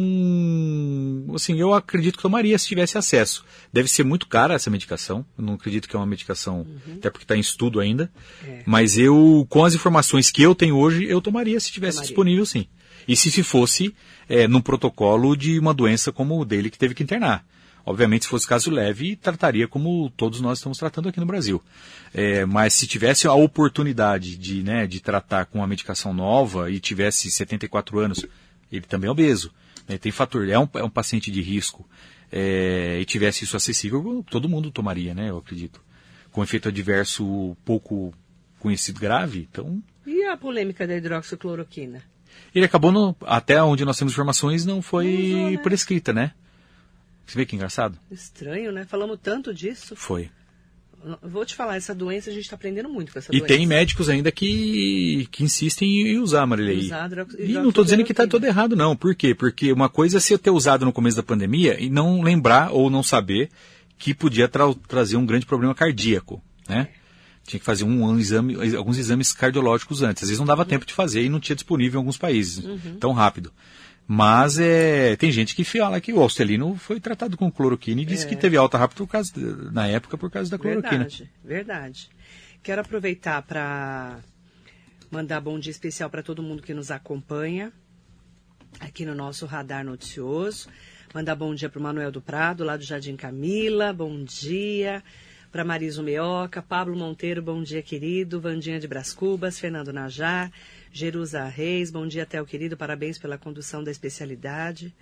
Assim, 1.32 1.60
eu 1.60 1.72
acredito 1.72 2.16
que 2.16 2.22
tomaria 2.22 2.58
se 2.58 2.66
tivesse 2.66 2.98
acesso. 2.98 3.44
Deve 3.72 3.88
ser 3.88 4.04
muito 4.04 4.26
cara 4.26 4.54
essa 4.54 4.68
medicação. 4.68 5.24
Eu 5.38 5.44
não 5.44 5.54
acredito 5.54 5.88
que 5.88 5.94
é 5.94 5.98
uma 5.98 6.06
medicação, 6.06 6.66
uhum. 6.66 6.94
até 6.96 7.08
porque 7.08 7.24
está 7.24 7.36
em 7.36 7.40
estudo 7.40 7.78
ainda. 7.78 8.10
É. 8.44 8.62
Mas 8.66 8.98
eu, 8.98 9.46
com 9.48 9.64
as 9.64 9.74
informações 9.74 10.30
que 10.32 10.42
eu 10.42 10.54
tenho 10.56 10.76
hoje, 10.76 11.04
eu 11.04 11.20
tomaria 11.20 11.58
se 11.60 11.70
tivesse 11.70 11.98
tomaria. 11.98 12.08
disponível, 12.08 12.46
sim. 12.46 12.66
E 13.06 13.14
se 13.14 13.42
fosse 13.42 13.94
é, 14.28 14.48
num 14.48 14.60
protocolo 14.60 15.36
de 15.36 15.58
uma 15.58 15.74
doença 15.74 16.10
como 16.10 16.40
o 16.40 16.44
dele 16.44 16.70
que 16.70 16.78
teve 16.78 16.94
que 16.94 17.02
internar. 17.02 17.44
Obviamente, 17.86 18.24
se 18.24 18.28
fosse 18.28 18.46
caso 18.46 18.70
leve, 18.70 19.14
trataria 19.14 19.68
como 19.68 20.10
todos 20.16 20.40
nós 20.40 20.58
estamos 20.58 20.78
tratando 20.78 21.08
aqui 21.08 21.20
no 21.20 21.26
Brasil. 21.26 21.62
É, 22.14 22.46
mas 22.46 22.72
se 22.72 22.86
tivesse 22.86 23.26
a 23.26 23.34
oportunidade 23.34 24.36
de, 24.36 24.62
né, 24.62 24.86
de 24.86 25.00
tratar 25.00 25.44
com 25.46 25.58
uma 25.58 25.66
medicação 25.66 26.14
nova 26.14 26.70
e 26.70 26.80
tivesse 26.80 27.30
74 27.30 27.98
anos, 27.98 28.24
ele 28.72 28.86
também 28.86 29.08
é 29.08 29.10
obeso. 29.10 29.52
Né, 29.86 29.98
tem 29.98 30.10
fator, 30.10 30.48
é 30.48 30.58
um, 30.58 30.68
é 30.74 30.82
um 30.82 30.88
paciente 30.88 31.30
de 31.30 31.42
risco. 31.42 31.86
É, 32.32 32.98
e 33.00 33.04
tivesse 33.04 33.44
isso 33.44 33.56
acessível, 33.56 34.24
todo 34.30 34.48
mundo 34.48 34.70
tomaria, 34.70 35.14
né, 35.14 35.28
eu 35.28 35.36
acredito. 35.36 35.80
Com 36.32 36.42
efeito 36.42 36.68
adverso 36.68 37.54
pouco 37.64 38.14
conhecido 38.58 38.98
grave, 38.98 39.46
então... 39.50 39.82
E 40.06 40.24
a 40.24 40.36
polêmica 40.36 40.86
da 40.86 40.96
hidroxicloroquina? 40.96 42.02
Ele 42.54 42.64
acabou, 42.64 42.90
no, 42.90 43.14
até 43.22 43.62
onde 43.62 43.84
nós 43.84 43.98
temos 43.98 44.14
informações, 44.14 44.64
não 44.64 44.80
foi 44.80 45.04
não 45.06 45.40
usou, 45.40 45.50
né? 45.50 45.58
prescrita, 45.58 46.12
né? 46.12 46.32
Você 47.26 47.38
vê 47.38 47.46
que 47.46 47.56
engraçado? 47.56 47.98
Estranho, 48.10 48.72
né? 48.72 48.84
Falamos 48.84 49.18
tanto 49.22 49.52
disso. 49.54 49.96
Foi. 49.96 50.30
Vou 51.22 51.44
te 51.44 51.54
falar, 51.54 51.76
essa 51.76 51.94
doença 51.94 52.30
a 52.30 52.32
gente 52.32 52.44
está 52.44 52.56
aprendendo 52.56 52.88
muito 52.88 53.12
com 53.12 53.18
essa 53.18 53.30
e 53.30 53.38
doença. 53.38 53.52
E 53.52 53.56
tem 53.56 53.66
médicos 53.66 54.08
ainda 54.08 54.32
que, 54.32 55.28
que 55.30 55.44
insistem 55.44 56.08
em 56.08 56.18
usar, 56.18 56.46
Marilei. 56.46 56.78
Usar 56.78 57.10
e 57.38 57.52
não 57.52 57.68
estou 57.68 57.84
dizendo 57.84 58.04
que 58.04 58.12
está 58.12 58.26
todo 58.26 58.44
errado, 58.44 58.74
não. 58.74 58.96
Por 58.96 59.14
quê? 59.14 59.34
Porque 59.34 59.70
uma 59.70 59.90
coisa 59.90 60.16
é 60.16 60.20
você 60.20 60.38
ter 60.38 60.50
usado 60.50 60.84
no 60.84 60.92
começo 60.92 61.16
da 61.16 61.22
pandemia 61.22 61.78
e 61.78 61.90
não 61.90 62.22
lembrar 62.22 62.72
ou 62.72 62.88
não 62.88 63.02
saber 63.02 63.50
que 63.98 64.14
podia 64.14 64.48
tra 64.48 64.64
trazer 64.88 65.16
um 65.16 65.26
grande 65.26 65.44
problema 65.44 65.74
cardíaco, 65.74 66.42
né? 66.68 66.88
É. 67.00 67.04
Tinha 67.46 67.60
que 67.60 67.66
fazer 67.66 67.84
um, 67.84 68.04
um, 68.04 68.18
exame, 68.18 68.56
alguns 68.74 68.96
exames 68.96 69.30
cardiológicos 69.34 70.02
antes. 70.02 70.22
Às 70.22 70.30
vezes 70.30 70.38
não 70.38 70.46
dava 70.46 70.62
uhum. 70.62 70.68
tempo 70.68 70.86
de 70.86 70.94
fazer 70.94 71.22
e 71.22 71.28
não 71.28 71.38
tinha 71.38 71.54
disponível 71.54 71.98
em 71.98 72.00
alguns 72.00 72.16
países 72.16 72.64
uhum. 72.64 72.96
tão 72.98 73.12
rápido. 73.12 73.52
Mas 74.06 74.58
é, 74.58 75.16
tem 75.16 75.32
gente 75.32 75.54
que 75.54 75.64
fala 75.64 76.00
que 76.00 76.12
o 76.12 76.20
Austelino 76.20 76.76
foi 76.76 77.00
tratado 77.00 77.36
com 77.36 77.50
cloroquina 77.50 78.02
e 78.02 78.04
disse 78.04 78.26
é. 78.26 78.28
que 78.28 78.36
teve 78.36 78.56
alta 78.56 78.76
rápida 78.76 78.98
por 78.98 79.10
causa, 79.10 79.32
na 79.72 79.86
época 79.86 80.18
por 80.18 80.30
causa 80.30 80.50
da 80.50 80.58
cloroquina. 80.58 81.04
Verdade, 81.04 81.30
verdade. 81.42 82.10
Quero 82.62 82.82
aproveitar 82.82 83.42
para 83.42 84.18
mandar 85.10 85.40
bom 85.40 85.58
dia 85.58 85.70
especial 85.70 86.10
para 86.10 86.22
todo 86.22 86.42
mundo 86.42 86.62
que 86.62 86.74
nos 86.74 86.90
acompanha 86.90 87.72
aqui 88.80 89.04
no 89.04 89.14
nosso 89.14 89.46
radar 89.46 89.84
noticioso. 89.84 90.68
Mandar 91.14 91.36
bom 91.36 91.54
dia 91.54 91.68
para 91.68 91.78
o 91.78 91.82
Manuel 91.82 92.10
do 92.10 92.20
Prado, 92.20 92.64
lá 92.64 92.76
do 92.76 92.82
Jardim 92.82 93.16
Camila. 93.16 93.92
Bom 93.92 94.24
dia 94.24 95.02
para 95.52 95.64
Mariso 95.64 96.02
Meoca, 96.02 96.60
Pablo 96.60 96.96
Monteiro, 96.96 97.40
bom 97.40 97.62
dia, 97.62 97.80
querido. 97.80 98.40
Vandinha 98.40 98.80
de 98.80 98.88
Bras 98.88 99.14
Cubas, 99.14 99.56
Fernando 99.56 99.92
Najar, 99.92 100.50
Jerusa 100.94 101.44
Reis, 101.46 101.90
bom 101.90 102.06
dia, 102.06 102.24
Theo, 102.24 102.46
querido. 102.46 102.76
Parabéns 102.76 103.18
pela 103.18 103.36
condução 103.36 103.82
da 103.82 103.90
especialidade. 103.90 104.94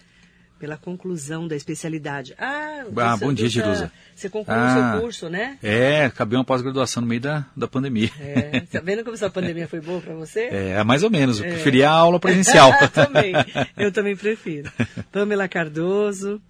Pela 0.58 0.78
conclusão 0.78 1.46
da 1.46 1.54
especialidade. 1.54 2.34
Ah, 2.38 2.84
ah 2.96 3.16
bom 3.18 3.30
dia, 3.30 3.46
Jerusa. 3.46 3.92
Você 4.14 4.30
concluiu 4.30 4.58
o 4.58 4.62
ah, 4.62 4.92
seu 4.92 5.00
curso, 5.02 5.28
né? 5.28 5.58
É, 5.62 6.06
acabei 6.06 6.38
uma 6.38 6.46
pós-graduação 6.46 7.02
no 7.02 7.06
meio 7.06 7.20
da, 7.20 7.44
da 7.54 7.68
pandemia. 7.68 8.08
É, 8.18 8.60
tá 8.60 8.80
vendo 8.80 9.04
como 9.04 9.14
essa 9.14 9.28
pandemia 9.28 9.68
foi 9.68 9.82
boa 9.82 10.00
para 10.00 10.14
você? 10.14 10.48
É, 10.72 10.82
mais 10.82 11.02
ou 11.02 11.10
menos. 11.10 11.40
Eu 11.40 11.44
é. 11.44 11.48
preferia 11.50 11.90
a 11.90 11.92
aula 11.92 12.18
presencial. 12.18 12.72
eu 12.80 12.88
também. 12.88 13.34
Eu 13.76 13.92
também 13.92 14.16
prefiro. 14.16 14.72
Pamela 15.10 15.46
Cardoso, 15.46 16.40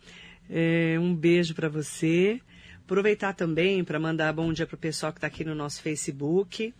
é, 0.48 0.96
um 1.00 1.12
beijo 1.12 1.52
para 1.52 1.68
você. 1.68 2.40
Aproveitar 2.84 3.32
também 3.32 3.82
para 3.82 3.98
mandar 3.98 4.32
bom 4.32 4.52
dia 4.52 4.68
para 4.68 4.76
o 4.76 4.78
pessoal 4.78 5.10
que 5.12 5.18
está 5.18 5.26
aqui 5.26 5.44
no 5.44 5.54
nosso 5.54 5.82
Facebook. 5.82 6.72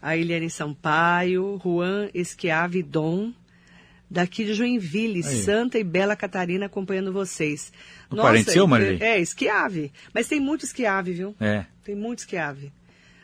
A 0.00 0.16
Eliane 0.16 0.48
Sampaio, 0.48 1.60
Juan 1.62 2.08
Esquiave 2.14 2.82
Dom, 2.82 3.32
daqui 4.10 4.44
de 4.44 4.54
Joinville, 4.54 5.24
Aí. 5.26 5.42
Santa 5.42 5.78
e 5.78 5.84
Bela 5.84 6.16
Catarina, 6.16 6.66
acompanhando 6.66 7.12
vocês. 7.12 7.72
O 8.10 8.16
Nossa, 8.16 8.28
parente 8.28 8.50
seu, 8.50 8.66
Maria? 8.66 8.98
É, 9.00 9.18
Esquiave. 9.18 9.92
Mas 10.14 10.28
tem 10.28 10.40
muito 10.40 10.64
Esquiave, 10.64 11.12
viu? 11.12 11.34
É. 11.40 11.64
Tem 11.84 11.94
muito 11.94 12.20
Esquiave. 12.20 12.72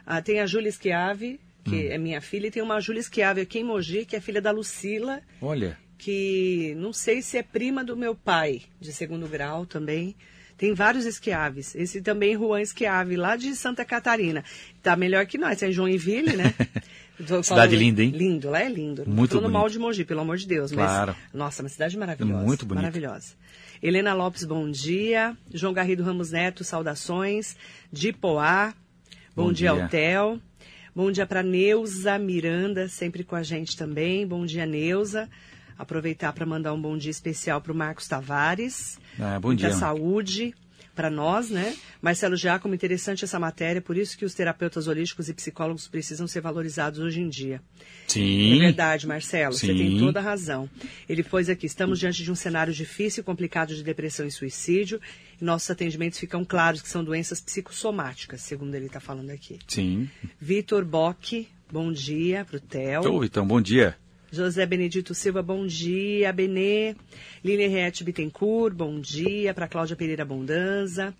Ah, 0.06 0.20
tem 0.20 0.40
a 0.40 0.46
Júlia 0.46 0.68
Esquiave, 0.68 1.40
que 1.64 1.76
hum. 1.76 1.92
é 1.92 1.98
minha 1.98 2.20
filha, 2.20 2.48
e 2.48 2.50
tem 2.50 2.62
uma 2.62 2.80
Júlia 2.80 3.00
Esquiave 3.00 3.40
aqui 3.40 3.60
em 3.60 3.64
Mogi, 3.64 4.04
que 4.04 4.16
é 4.16 4.20
filha 4.20 4.40
da 4.40 4.50
Lucila. 4.50 5.22
Olha. 5.40 5.78
Que 5.96 6.74
não 6.76 6.92
sei 6.92 7.22
se 7.22 7.38
é 7.38 7.42
prima 7.42 7.82
do 7.82 7.96
meu 7.96 8.14
pai, 8.14 8.62
de 8.80 8.92
segundo 8.92 9.26
grau 9.26 9.64
também. 9.64 10.14
Tem 10.56 10.72
vários 10.72 11.04
esquiaves. 11.04 11.74
Esse 11.74 12.00
também, 12.00 12.36
Juan 12.36 12.60
Esquiave, 12.60 13.16
lá 13.16 13.36
de 13.36 13.54
Santa 13.56 13.84
Catarina. 13.84 14.44
Tá 14.82 14.96
melhor 14.96 15.26
que 15.26 15.36
nós, 15.36 15.62
é 15.62 15.70
Joinville, 15.70 16.36
né? 16.36 16.54
cidade 17.42 17.76
linda, 17.76 18.02
hein? 18.02 18.10
Lindo, 18.10 18.50
lá 18.50 18.62
é 18.62 18.68
lindo. 18.68 19.04
Muito 19.06 19.36
Falando 19.36 19.52
mal 19.52 19.68
de 19.68 19.78
Mogi, 19.78 20.04
pelo 20.04 20.20
amor 20.20 20.36
de 20.36 20.46
Deus. 20.46 20.72
Claro. 20.72 21.14
Mas, 21.16 21.32
nossa, 21.32 21.62
uma 21.62 21.68
cidade 21.68 21.96
maravilhosa. 21.96 22.42
Muito 22.42 22.66
bonita. 22.66 22.82
Maravilhosa. 22.82 23.34
Helena 23.82 24.14
Lopes, 24.14 24.44
bom 24.44 24.70
dia. 24.70 25.36
João 25.52 25.72
Garrido 25.72 26.02
Ramos 26.02 26.30
Neto, 26.30 26.64
saudações. 26.64 27.56
De 27.92 28.12
Poá, 28.12 28.74
bom, 29.34 29.44
bom 29.44 29.52
dia, 29.52 29.72
dia 29.72 29.82
ao 29.82 29.88
Theo. 29.88 30.40
Bom 30.94 31.10
dia 31.10 31.26
para 31.26 31.42
Neuza 31.42 32.16
Miranda, 32.18 32.88
sempre 32.88 33.24
com 33.24 33.34
a 33.34 33.42
gente 33.42 33.76
também. 33.76 34.26
Bom 34.26 34.46
dia, 34.46 34.64
Neuza. 34.64 35.28
Aproveitar 35.76 36.32
para 36.32 36.46
mandar 36.46 36.72
um 36.72 36.80
bom 36.80 36.96
dia 36.96 37.10
especial 37.10 37.60
para 37.60 37.72
o 37.72 37.74
Marcos 37.74 38.06
Tavares. 38.06 38.96
Ah, 39.18 39.38
bom 39.38 39.54
dia. 39.54 39.70
Da 39.70 39.74
saúde 39.74 40.54
para 40.94 41.10
nós, 41.10 41.50
né? 41.50 41.74
Marcelo 42.00 42.36
Giacomo, 42.36 42.74
interessante 42.74 43.24
essa 43.24 43.38
matéria, 43.38 43.82
por 43.82 43.96
isso 43.96 44.16
que 44.16 44.24
os 44.24 44.32
terapeutas 44.32 44.86
holísticos 44.86 45.28
e 45.28 45.34
psicólogos 45.34 45.88
precisam 45.88 46.26
ser 46.26 46.40
valorizados 46.40 47.00
hoje 47.00 47.20
em 47.20 47.28
dia. 47.28 47.60
Sim. 48.06 48.56
É 48.56 48.58
verdade, 48.60 49.06
Marcelo, 49.06 49.54
Sim. 49.54 49.66
você 49.66 49.74
tem 49.74 49.98
toda 49.98 50.20
a 50.20 50.22
razão. 50.22 50.68
Ele 51.08 51.22
pôs 51.22 51.48
aqui, 51.48 51.66
estamos 51.66 51.98
diante 51.98 52.22
de 52.22 52.30
um 52.30 52.34
cenário 52.34 52.72
difícil 52.72 53.22
e 53.22 53.24
complicado 53.24 53.74
de 53.74 53.82
depressão 53.82 54.26
e 54.26 54.30
suicídio, 54.30 55.00
e 55.40 55.44
nossos 55.44 55.70
atendimentos 55.70 56.18
ficam 56.18 56.44
claros 56.44 56.80
que 56.80 56.88
são 56.88 57.02
doenças 57.02 57.40
psicossomáticas, 57.40 58.42
segundo 58.42 58.74
ele 58.74 58.86
está 58.86 59.00
falando 59.00 59.30
aqui. 59.30 59.58
Sim. 59.66 60.08
Vitor 60.40 60.84
Bock, 60.84 61.48
bom 61.72 61.90
dia 61.92 62.44
para 62.44 62.56
o 62.56 62.60
Theo. 62.60 63.12
Ô, 63.12 63.24
então, 63.24 63.46
bom 63.46 63.60
dia. 63.60 63.96
José 64.34 64.66
Benedito 64.66 65.14
Silva, 65.14 65.40
bom 65.42 65.64
dia. 65.64 66.32
Benê. 66.32 66.96
Lili 67.42 67.68
Rete 67.68 68.02
Bittencourt, 68.02 68.74
bom 68.74 69.00
dia. 69.00 69.54
Para 69.54 69.68
Cláudia 69.68 69.94
Pereira 69.94 70.24
Bondanza. 70.24 71.14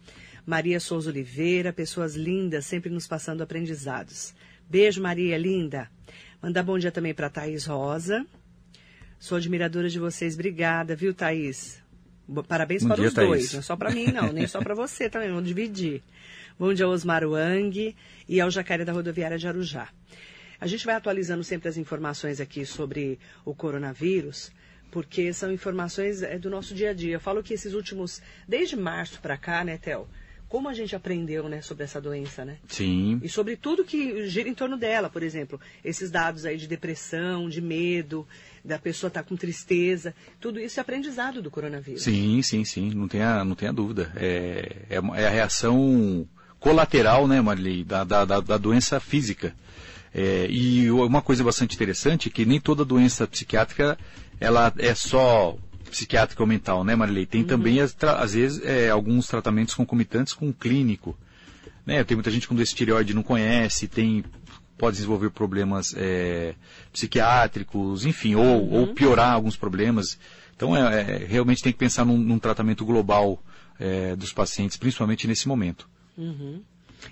Maria 0.44 0.80
Souza 0.80 1.10
Oliveira, 1.10 1.72
pessoas 1.72 2.16
lindas, 2.16 2.66
sempre 2.66 2.90
nos 2.90 3.06
passando 3.06 3.42
aprendizados. 3.42 4.34
Beijo, 4.68 5.00
Maria, 5.00 5.38
linda. 5.38 5.88
Mandar 6.42 6.64
bom 6.64 6.76
dia 6.76 6.90
também 6.90 7.14
para 7.14 7.30
Thaís 7.30 7.64
Rosa. 7.66 8.26
Sou 9.18 9.38
admiradora 9.38 9.88
de 9.88 9.98
vocês. 9.98 10.34
Obrigada, 10.34 10.96
viu, 10.96 11.14
Thaís? 11.14 11.80
Parabéns 12.48 12.82
bom 12.82 12.88
para 12.88 12.96
dia, 12.96 13.08
os 13.08 13.14
Thaís. 13.14 13.28
dois. 13.28 13.52
Não 13.52 13.60
é 13.60 13.62
só 13.62 13.76
para 13.76 13.90
mim, 13.92 14.06
não. 14.06 14.32
nem 14.32 14.46
só 14.48 14.60
para 14.60 14.74
você 14.74 15.08
também. 15.08 15.28
Vamos 15.28 15.46
dividir. 15.46 16.02
Bom 16.58 16.74
dia, 16.74 16.88
Osmar 16.88 17.24
Wang 17.24 17.94
e 18.28 18.40
ao 18.40 18.50
Jacaré 18.50 18.84
da 18.84 18.92
Rodoviária 18.92 19.38
de 19.38 19.46
Arujá. 19.46 19.88
A 20.60 20.66
gente 20.66 20.86
vai 20.86 20.94
atualizando 20.94 21.44
sempre 21.44 21.68
as 21.68 21.76
informações 21.76 22.40
aqui 22.40 22.64
sobre 22.64 23.18
o 23.44 23.54
coronavírus 23.54 24.50
porque 24.94 25.32
são 25.32 25.50
informações 25.52 26.22
é, 26.22 26.38
do 26.38 26.48
nosso 26.48 26.72
dia 26.72 26.90
a 26.90 26.92
dia. 26.92 27.14
Eu 27.14 27.20
falo 27.20 27.42
que 27.42 27.52
esses 27.52 27.74
últimos, 27.74 28.22
desde 28.46 28.76
março 28.76 29.20
para 29.20 29.36
cá, 29.36 29.64
né, 29.64 29.76
Theo? 29.76 30.06
Como 30.48 30.68
a 30.68 30.72
gente 30.72 30.94
aprendeu, 30.94 31.48
né, 31.48 31.60
sobre 31.62 31.82
essa 31.82 32.00
doença, 32.00 32.44
né? 32.44 32.58
Sim. 32.68 33.18
E 33.20 33.28
sobre 33.28 33.56
tudo 33.56 33.84
que 33.84 34.28
gira 34.28 34.48
em 34.48 34.54
torno 34.54 34.76
dela, 34.76 35.10
por 35.10 35.24
exemplo, 35.24 35.60
esses 35.84 36.12
dados 36.12 36.44
aí 36.46 36.56
de 36.56 36.68
depressão, 36.68 37.48
de 37.48 37.60
medo, 37.60 38.24
da 38.64 38.78
pessoa 38.78 39.08
estar 39.08 39.24
tá 39.24 39.28
com 39.28 39.34
tristeza, 39.34 40.14
tudo 40.40 40.60
isso 40.60 40.78
é 40.78 40.82
aprendizado 40.82 41.42
do 41.42 41.50
coronavírus. 41.50 42.04
Sim, 42.04 42.40
sim, 42.42 42.64
sim, 42.64 42.90
não 42.94 43.08
tenha, 43.08 43.44
não 43.44 43.56
tenha 43.56 43.72
dúvida. 43.72 44.12
É, 44.14 44.76
é, 44.90 44.94
é 44.94 45.26
a 45.26 45.30
reação 45.30 46.24
colateral, 46.60 47.26
né, 47.26 47.40
Marilei, 47.40 47.82
da, 47.82 48.04
da, 48.04 48.24
da, 48.24 48.38
da 48.38 48.56
doença 48.56 49.00
física. 49.00 49.52
É, 50.14 50.46
e 50.48 50.88
uma 50.92 51.20
coisa 51.20 51.42
bastante 51.42 51.74
interessante 51.74 52.28
é 52.28 52.32
que 52.32 52.46
nem 52.46 52.60
toda 52.60 52.84
doença 52.84 53.26
psiquiátrica 53.26 53.98
ela 54.40 54.72
é 54.78 54.94
só 54.94 55.56
psiquiátrica 55.90 56.42
ou 56.42 56.46
mental, 56.46 56.84
né, 56.84 56.94
Marilei? 56.94 57.26
Tem 57.26 57.42
uhum. 57.42 57.46
também, 57.46 57.78
às 57.80 58.34
vezes, 58.34 58.64
é, 58.64 58.90
alguns 58.90 59.26
tratamentos 59.26 59.74
concomitantes 59.74 60.32
com 60.32 60.48
o 60.48 60.54
clínico. 60.54 61.16
Né? 61.84 62.02
Tem 62.04 62.16
muita 62.16 62.30
gente 62.30 62.48
com 62.48 62.54
doença 62.54 62.74
tireoide 62.74 63.14
não 63.14 63.22
conhece, 63.22 63.86
tem, 63.86 64.24
pode 64.78 64.96
desenvolver 64.96 65.30
problemas 65.30 65.94
é, 65.96 66.54
psiquiátricos, 66.92 68.04
enfim, 68.04 68.34
ou, 68.34 68.44
uhum. 68.44 68.72
ou, 68.72 68.86
piorar 68.94 69.32
alguns 69.32 69.56
problemas. 69.56 70.18
Então, 70.56 70.76
é, 70.76 71.00
é, 71.00 71.26
realmente 71.26 71.62
tem 71.62 71.72
que 71.72 71.78
pensar 71.78 72.04
num, 72.04 72.18
num 72.18 72.38
tratamento 72.38 72.84
global 72.84 73.42
é, 73.78 74.16
dos 74.16 74.32
pacientes, 74.32 74.76
principalmente 74.76 75.26
nesse 75.26 75.46
momento. 75.46 75.88
Uhum. 76.16 76.62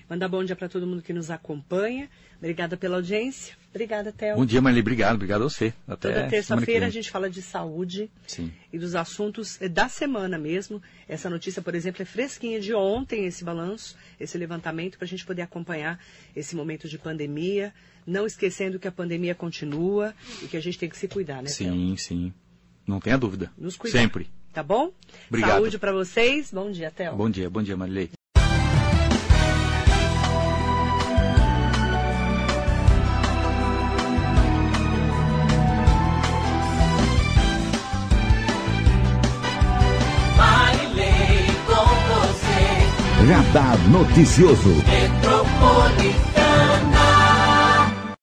Mandar 0.08 0.28
bom 0.28 0.44
dia 0.44 0.56
para 0.56 0.68
todo 0.68 0.86
mundo 0.86 1.02
que 1.02 1.12
nos 1.12 1.30
acompanha. 1.30 2.08
Obrigada 2.38 2.76
pela 2.76 2.96
audiência. 2.96 3.54
Obrigada, 3.70 4.12
Théo. 4.12 4.36
Bom 4.36 4.44
dia, 4.44 4.60
Marli. 4.60 4.80
Obrigado. 4.80 5.14
Obrigado 5.14 5.42
a 5.42 5.48
você. 5.48 5.72
Até 5.86 6.12
Toda 6.12 6.28
terça-feira 6.28 6.86
a 6.86 6.90
gente 6.90 7.10
fala 7.10 7.30
de 7.30 7.40
saúde 7.40 8.10
Sim. 8.26 8.52
e 8.72 8.78
dos 8.78 8.94
assuntos 8.94 9.60
eh, 9.62 9.68
da 9.68 9.88
semana 9.88 10.36
mesmo. 10.36 10.82
Essa 11.08 11.30
notícia, 11.30 11.62
por 11.62 11.74
exemplo, 11.74 12.02
é 12.02 12.04
fresquinha 12.04 12.60
de 12.60 12.74
ontem, 12.74 13.26
esse 13.26 13.44
balanço, 13.44 13.96
esse 14.18 14.36
levantamento, 14.36 14.98
para 14.98 15.04
a 15.04 15.08
gente 15.08 15.24
poder 15.24 15.42
acompanhar 15.42 15.98
esse 16.34 16.56
momento 16.56 16.88
de 16.88 16.98
pandemia. 16.98 17.72
Não 18.06 18.26
esquecendo 18.26 18.78
que 18.78 18.88
a 18.88 18.92
pandemia 18.92 19.34
continua 19.34 20.14
e 20.42 20.48
que 20.48 20.56
a 20.56 20.60
gente 20.60 20.78
tem 20.78 20.88
que 20.88 20.98
se 20.98 21.06
cuidar, 21.06 21.42
né, 21.42 21.48
Sim, 21.48 21.86
Theo? 21.86 21.98
sim. 21.98 22.34
Não 22.86 22.98
tenha 22.98 23.16
dúvida. 23.16 23.50
Nos 23.56 23.76
cuidar. 23.76 24.00
Sempre. 24.00 24.28
Tá 24.52 24.62
bom? 24.62 24.92
Obrigado. 25.28 25.50
Saúde 25.52 25.78
para 25.78 25.92
vocês. 25.92 26.50
Bom 26.52 26.70
dia, 26.70 26.90
Théo. 26.90 27.16
Bom 27.16 27.30
dia, 27.30 27.48
bom 27.48 27.62
dia, 27.62 27.76
Marilei. 27.76 28.10
Noticioso. 43.90 44.82